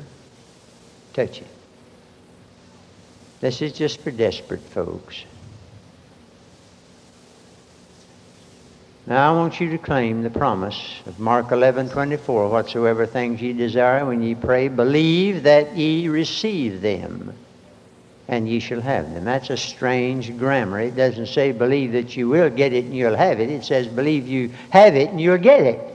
touch 1.14 1.38
him. 1.38 1.48
This 3.40 3.62
is 3.62 3.72
just 3.72 4.00
for 4.00 4.10
desperate 4.10 4.60
folks. 4.60 5.24
Now 9.06 9.32
I 9.32 9.36
want 9.36 9.60
you 9.60 9.70
to 9.70 9.78
claim 9.78 10.22
the 10.22 10.30
promise 10.30 11.00
of 11.06 11.18
Mark 11.18 11.50
11, 11.50 11.88
24. 11.88 12.48
Whatsoever 12.48 13.06
things 13.06 13.40
ye 13.40 13.52
desire 13.52 14.04
when 14.04 14.22
ye 14.22 14.34
pray, 14.34 14.68
believe 14.68 15.42
that 15.44 15.74
ye 15.74 16.06
receive 16.08 16.80
them 16.82 17.34
and 18.28 18.48
ye 18.48 18.60
shall 18.60 18.80
have 18.80 19.12
them. 19.12 19.24
That's 19.24 19.50
a 19.50 19.56
strange 19.56 20.38
grammar. 20.38 20.78
It 20.78 20.94
doesn't 20.94 21.26
say 21.26 21.50
believe 21.50 21.92
that 21.92 22.16
you 22.16 22.28
will 22.28 22.50
get 22.50 22.72
it 22.72 22.84
and 22.84 22.94
you'll 22.94 23.16
have 23.16 23.40
it. 23.40 23.50
It 23.50 23.64
says 23.64 23.88
believe 23.88 24.28
you 24.28 24.52
have 24.68 24.94
it 24.94 25.08
and 25.08 25.20
you'll 25.20 25.38
get 25.38 25.62
it. 25.62 25.89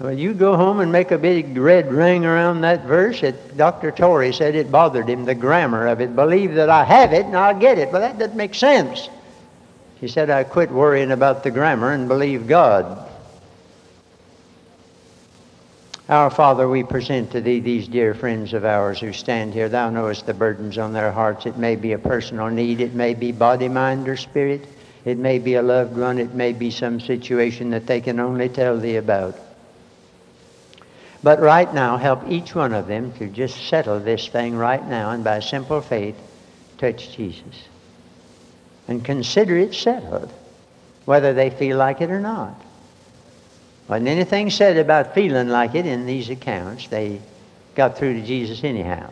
Well, 0.00 0.12
you 0.12 0.34
go 0.34 0.56
home 0.56 0.80
and 0.80 0.90
make 0.90 1.12
a 1.12 1.18
big 1.18 1.56
red 1.56 1.92
ring 1.92 2.24
around 2.24 2.62
that 2.62 2.84
verse. 2.84 3.22
It, 3.22 3.56
Dr. 3.56 3.92
Torrey 3.92 4.32
said 4.32 4.56
it 4.56 4.72
bothered 4.72 5.08
him, 5.08 5.24
the 5.24 5.36
grammar 5.36 5.86
of 5.86 6.00
it. 6.00 6.16
Believe 6.16 6.54
that 6.54 6.68
I 6.68 6.82
have 6.82 7.12
it 7.12 7.26
and 7.26 7.36
I'll 7.36 7.58
get 7.58 7.78
it. 7.78 7.92
Well, 7.92 8.00
that 8.00 8.18
doesn't 8.18 8.36
make 8.36 8.56
sense. 8.56 9.08
He 10.00 10.08
said, 10.08 10.30
I 10.30 10.42
quit 10.42 10.70
worrying 10.70 11.12
about 11.12 11.44
the 11.44 11.52
grammar 11.52 11.92
and 11.92 12.08
believe 12.08 12.48
God. 12.48 13.08
Our 16.08 16.28
Father, 16.28 16.68
we 16.68 16.82
present 16.82 17.30
to 17.30 17.40
Thee 17.40 17.60
these 17.60 17.88
dear 17.88 18.14
friends 18.14 18.52
of 18.52 18.64
ours 18.64 19.00
who 19.00 19.12
stand 19.12 19.54
here. 19.54 19.68
Thou 19.68 19.88
knowest 19.90 20.26
the 20.26 20.34
burdens 20.34 20.76
on 20.76 20.92
their 20.92 21.12
hearts. 21.12 21.46
It 21.46 21.56
may 21.56 21.76
be 21.76 21.92
a 21.92 21.98
personal 21.98 22.48
need. 22.48 22.80
It 22.80 22.94
may 22.94 23.14
be 23.14 23.32
body, 23.32 23.68
mind, 23.68 24.08
or 24.08 24.16
spirit. 24.16 24.66
It 25.04 25.18
may 25.18 25.38
be 25.38 25.54
a 25.54 25.62
loved 25.62 25.96
one. 25.96 26.18
It 26.18 26.34
may 26.34 26.52
be 26.52 26.70
some 26.70 27.00
situation 27.00 27.70
that 27.70 27.86
they 27.86 28.00
can 28.00 28.20
only 28.20 28.48
tell 28.50 28.76
Thee 28.76 28.96
about. 28.96 29.38
But 31.24 31.40
right 31.40 31.72
now, 31.72 31.96
help 31.96 32.28
each 32.28 32.54
one 32.54 32.74
of 32.74 32.86
them 32.86 33.10
to 33.12 33.26
just 33.26 33.68
settle 33.68 33.98
this 33.98 34.28
thing 34.28 34.56
right 34.56 34.86
now 34.86 35.10
and 35.12 35.24
by 35.24 35.40
simple 35.40 35.80
faith, 35.80 36.16
touch 36.76 37.16
Jesus. 37.16 37.64
And 38.88 39.02
consider 39.02 39.56
it 39.56 39.74
settled, 39.74 40.30
whether 41.06 41.32
they 41.32 41.48
feel 41.48 41.78
like 41.78 42.02
it 42.02 42.10
or 42.10 42.20
not. 42.20 42.60
Wasn't 43.88 44.06
anything 44.06 44.50
said 44.50 44.76
about 44.76 45.14
feeling 45.14 45.48
like 45.48 45.74
it 45.74 45.86
in 45.86 46.04
these 46.04 46.28
accounts. 46.28 46.88
They 46.88 47.22
got 47.74 47.96
through 47.96 48.20
to 48.20 48.26
Jesus 48.26 48.62
anyhow. 48.62 49.10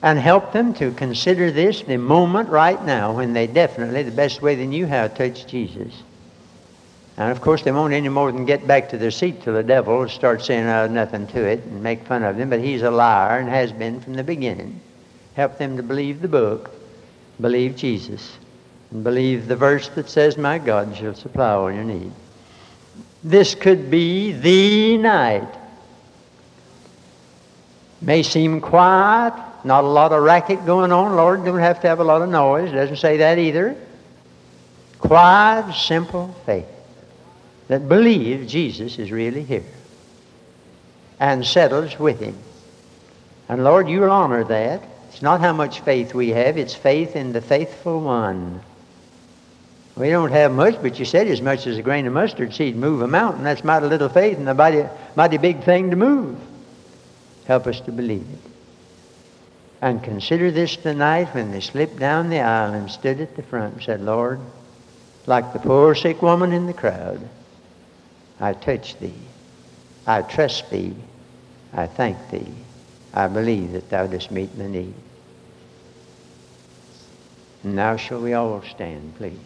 And 0.00 0.16
help 0.16 0.52
them 0.52 0.74
to 0.74 0.92
consider 0.92 1.50
this 1.50 1.82
the 1.82 1.96
moment 1.96 2.50
right 2.50 2.82
now 2.84 3.16
when 3.16 3.32
they 3.32 3.48
definitely, 3.48 4.04
the 4.04 4.12
best 4.12 4.40
way 4.40 4.54
they 4.54 4.66
knew 4.68 4.86
how, 4.86 5.08
touch 5.08 5.48
Jesus. 5.48 5.92
And 7.20 7.30
of 7.30 7.42
course, 7.42 7.62
they 7.62 7.70
won't 7.70 7.92
any 7.92 8.08
more 8.08 8.32
than 8.32 8.46
get 8.46 8.66
back 8.66 8.88
to 8.88 8.96
their 8.96 9.10
seat 9.10 9.42
till 9.42 9.52
the 9.52 9.62
devil 9.62 10.08
starts 10.08 10.46
saying 10.46 10.66
oh, 10.66 10.86
nothing 10.86 11.26
to 11.26 11.44
it 11.44 11.62
and 11.64 11.82
make 11.82 12.06
fun 12.06 12.24
of 12.24 12.38
them. 12.38 12.48
But 12.48 12.60
he's 12.60 12.80
a 12.80 12.90
liar 12.90 13.38
and 13.38 13.46
has 13.46 13.72
been 13.72 14.00
from 14.00 14.14
the 14.14 14.24
beginning. 14.24 14.80
Help 15.34 15.58
them 15.58 15.76
to 15.76 15.82
believe 15.82 16.22
the 16.22 16.28
book, 16.28 16.70
believe 17.38 17.76
Jesus, 17.76 18.38
and 18.90 19.04
believe 19.04 19.48
the 19.48 19.54
verse 19.54 19.90
that 19.90 20.08
says, 20.08 20.38
My 20.38 20.56
God 20.56 20.96
shall 20.96 21.14
supply 21.14 21.50
all 21.50 21.70
your 21.70 21.84
need. 21.84 22.10
This 23.22 23.54
could 23.54 23.90
be 23.90 24.32
the 24.32 24.96
night. 24.96 25.54
May 28.00 28.22
seem 28.22 28.62
quiet, 28.62 29.34
not 29.62 29.84
a 29.84 29.88
lot 29.88 30.12
of 30.12 30.22
racket 30.22 30.64
going 30.64 30.90
on. 30.90 31.16
Lord, 31.16 31.44
don't 31.44 31.58
have 31.58 31.82
to 31.82 31.86
have 31.86 32.00
a 32.00 32.04
lot 32.04 32.22
of 32.22 32.30
noise. 32.30 32.72
Doesn't 32.72 32.96
say 32.96 33.18
that 33.18 33.36
either. 33.36 33.76
Quiet, 35.00 35.74
simple 35.74 36.34
faith 36.46 36.79
that 37.70 37.88
believe 37.88 38.48
Jesus 38.48 38.98
is 38.98 39.12
really 39.12 39.44
here 39.44 39.62
and 41.20 41.46
settles 41.46 41.96
with 42.00 42.18
him. 42.18 42.36
And 43.48 43.62
Lord, 43.62 43.88
you'll 43.88 44.10
honor 44.10 44.42
that. 44.42 44.82
It's 45.08 45.22
not 45.22 45.40
how 45.40 45.52
much 45.52 45.78
faith 45.82 46.12
we 46.12 46.30
have, 46.30 46.58
it's 46.58 46.74
faith 46.74 47.14
in 47.14 47.32
the 47.32 47.40
faithful 47.40 48.00
one. 48.00 48.60
We 49.94 50.10
don't 50.10 50.32
have 50.32 50.50
much, 50.50 50.82
but 50.82 50.98
you 50.98 51.04
said 51.04 51.28
as 51.28 51.40
much 51.40 51.68
as 51.68 51.78
a 51.78 51.82
grain 51.82 52.08
of 52.08 52.12
mustard 52.12 52.52
seed 52.52 52.74
move 52.74 53.02
a 53.02 53.06
mountain. 53.06 53.44
That's 53.44 53.62
mighty 53.62 53.86
little 53.86 54.08
faith 54.08 54.36
and 54.36 54.48
a 54.48 54.54
mighty, 54.54 54.84
mighty 55.14 55.38
big 55.38 55.62
thing 55.62 55.90
to 55.90 55.96
move. 55.96 56.40
Help 57.44 57.68
us 57.68 57.80
to 57.82 57.92
believe 57.92 58.26
it. 58.32 58.50
And 59.80 60.02
consider 60.02 60.50
this 60.50 60.74
tonight 60.74 61.32
when 61.36 61.52
they 61.52 61.60
slipped 61.60 62.00
down 62.00 62.30
the 62.30 62.40
aisle 62.40 62.74
and 62.74 62.90
stood 62.90 63.20
at 63.20 63.36
the 63.36 63.44
front 63.44 63.74
and 63.74 63.82
said, 63.84 64.00
Lord, 64.00 64.40
like 65.26 65.52
the 65.52 65.60
poor 65.60 65.94
sick 65.94 66.20
woman 66.20 66.52
in 66.52 66.66
the 66.66 66.72
crowd, 66.72 67.20
I 68.40 68.54
touch 68.54 68.98
thee. 68.98 69.14
I 70.06 70.22
trust 70.22 70.70
thee. 70.70 70.94
I 71.72 71.86
thank 71.86 72.30
thee. 72.30 72.52
I 73.12 73.28
believe 73.28 73.72
that 73.72 73.90
thou 73.90 74.06
dost 74.06 74.30
meet 74.30 74.56
my 74.56 74.66
need. 74.66 74.94
Now 77.62 77.96
shall 77.96 78.20
we 78.20 78.32
all 78.32 78.62
stand, 78.62 79.14
please. 79.16 79.38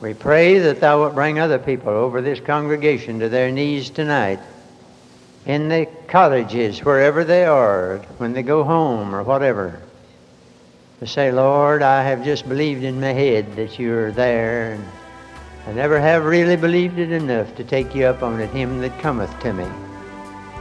We 0.00 0.14
pray 0.14 0.58
that 0.58 0.80
thou 0.80 1.00
wilt 1.00 1.14
bring 1.14 1.40
other 1.40 1.58
people 1.58 1.88
over 1.88 2.20
this 2.20 2.38
congregation 2.38 3.18
to 3.20 3.28
their 3.28 3.50
knees 3.50 3.90
tonight 3.90 4.38
in 5.46 5.68
the 5.68 5.88
cottages, 6.06 6.84
wherever 6.84 7.24
they 7.24 7.44
are, 7.46 7.98
when 8.18 8.32
they 8.32 8.42
go 8.42 8.62
home 8.62 9.14
or 9.14 9.22
whatever, 9.22 9.80
to 11.00 11.06
say, 11.06 11.30
Lord, 11.30 11.82
I 11.82 12.02
have 12.02 12.24
just 12.24 12.48
believed 12.48 12.82
in 12.82 13.00
my 13.00 13.12
head 13.12 13.54
that 13.56 13.78
you're 13.78 14.10
there, 14.12 14.72
and 14.72 14.84
I 15.66 15.72
never 15.72 16.00
have 16.00 16.24
really 16.24 16.56
believed 16.56 16.98
it 16.98 17.12
enough 17.12 17.54
to 17.56 17.64
take 17.64 17.94
you 17.94 18.06
up 18.06 18.22
on 18.22 18.40
it, 18.40 18.50
him 18.50 18.80
that 18.80 18.98
cometh 18.98 19.38
to 19.40 19.52
me. 19.52 19.66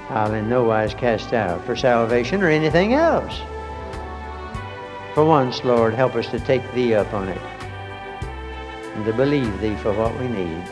I'll 0.09 0.33
in 0.33 0.49
no 0.49 0.63
wise 0.63 0.93
cast 0.93 1.33
out 1.33 1.65
for 1.65 1.75
salvation 1.75 2.41
or 2.43 2.49
anything 2.49 2.93
else. 2.93 3.41
For 5.13 5.25
once, 5.25 5.63
Lord, 5.63 5.93
help 5.93 6.15
us 6.15 6.27
to 6.27 6.39
take 6.39 6.71
Thee 6.73 6.93
up 6.93 7.11
on 7.13 7.27
it 7.27 7.41
and 8.95 9.05
to 9.05 9.13
believe 9.13 9.59
Thee 9.59 9.75
for 9.77 9.91
what 9.93 10.17
we 10.19 10.27
need. 10.27 10.63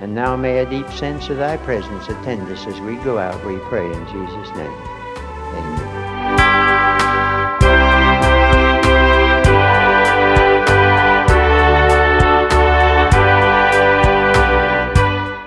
And 0.00 0.14
now 0.14 0.36
may 0.36 0.58
a 0.58 0.68
deep 0.68 0.88
sense 0.90 1.28
of 1.28 1.38
Thy 1.38 1.56
presence 1.58 2.08
attend 2.08 2.50
us 2.50 2.66
as 2.66 2.80
we 2.80 2.96
go 2.96 3.18
out, 3.18 3.44
we 3.46 3.58
pray 3.68 3.86
in 3.86 4.06
Jesus' 4.06 4.56
name. 4.56 4.72
Amen. 5.54 5.83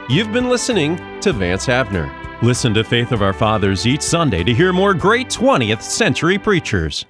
You've 0.09 0.31
been 0.31 0.47
listening 0.47 0.95
to 1.19 1.33
Vance 1.33 1.65
Havner. 1.65 2.09
Listen 2.41 2.73
to 2.75 2.85
Faith 2.85 3.11
of 3.11 3.21
Our 3.21 3.33
Fathers 3.33 3.85
each 3.85 4.01
Sunday 4.01 4.41
to 4.41 4.53
hear 4.53 4.71
more 4.71 4.93
great 4.93 5.27
20th 5.27 5.81
century 5.81 6.37
preachers. 6.39 7.05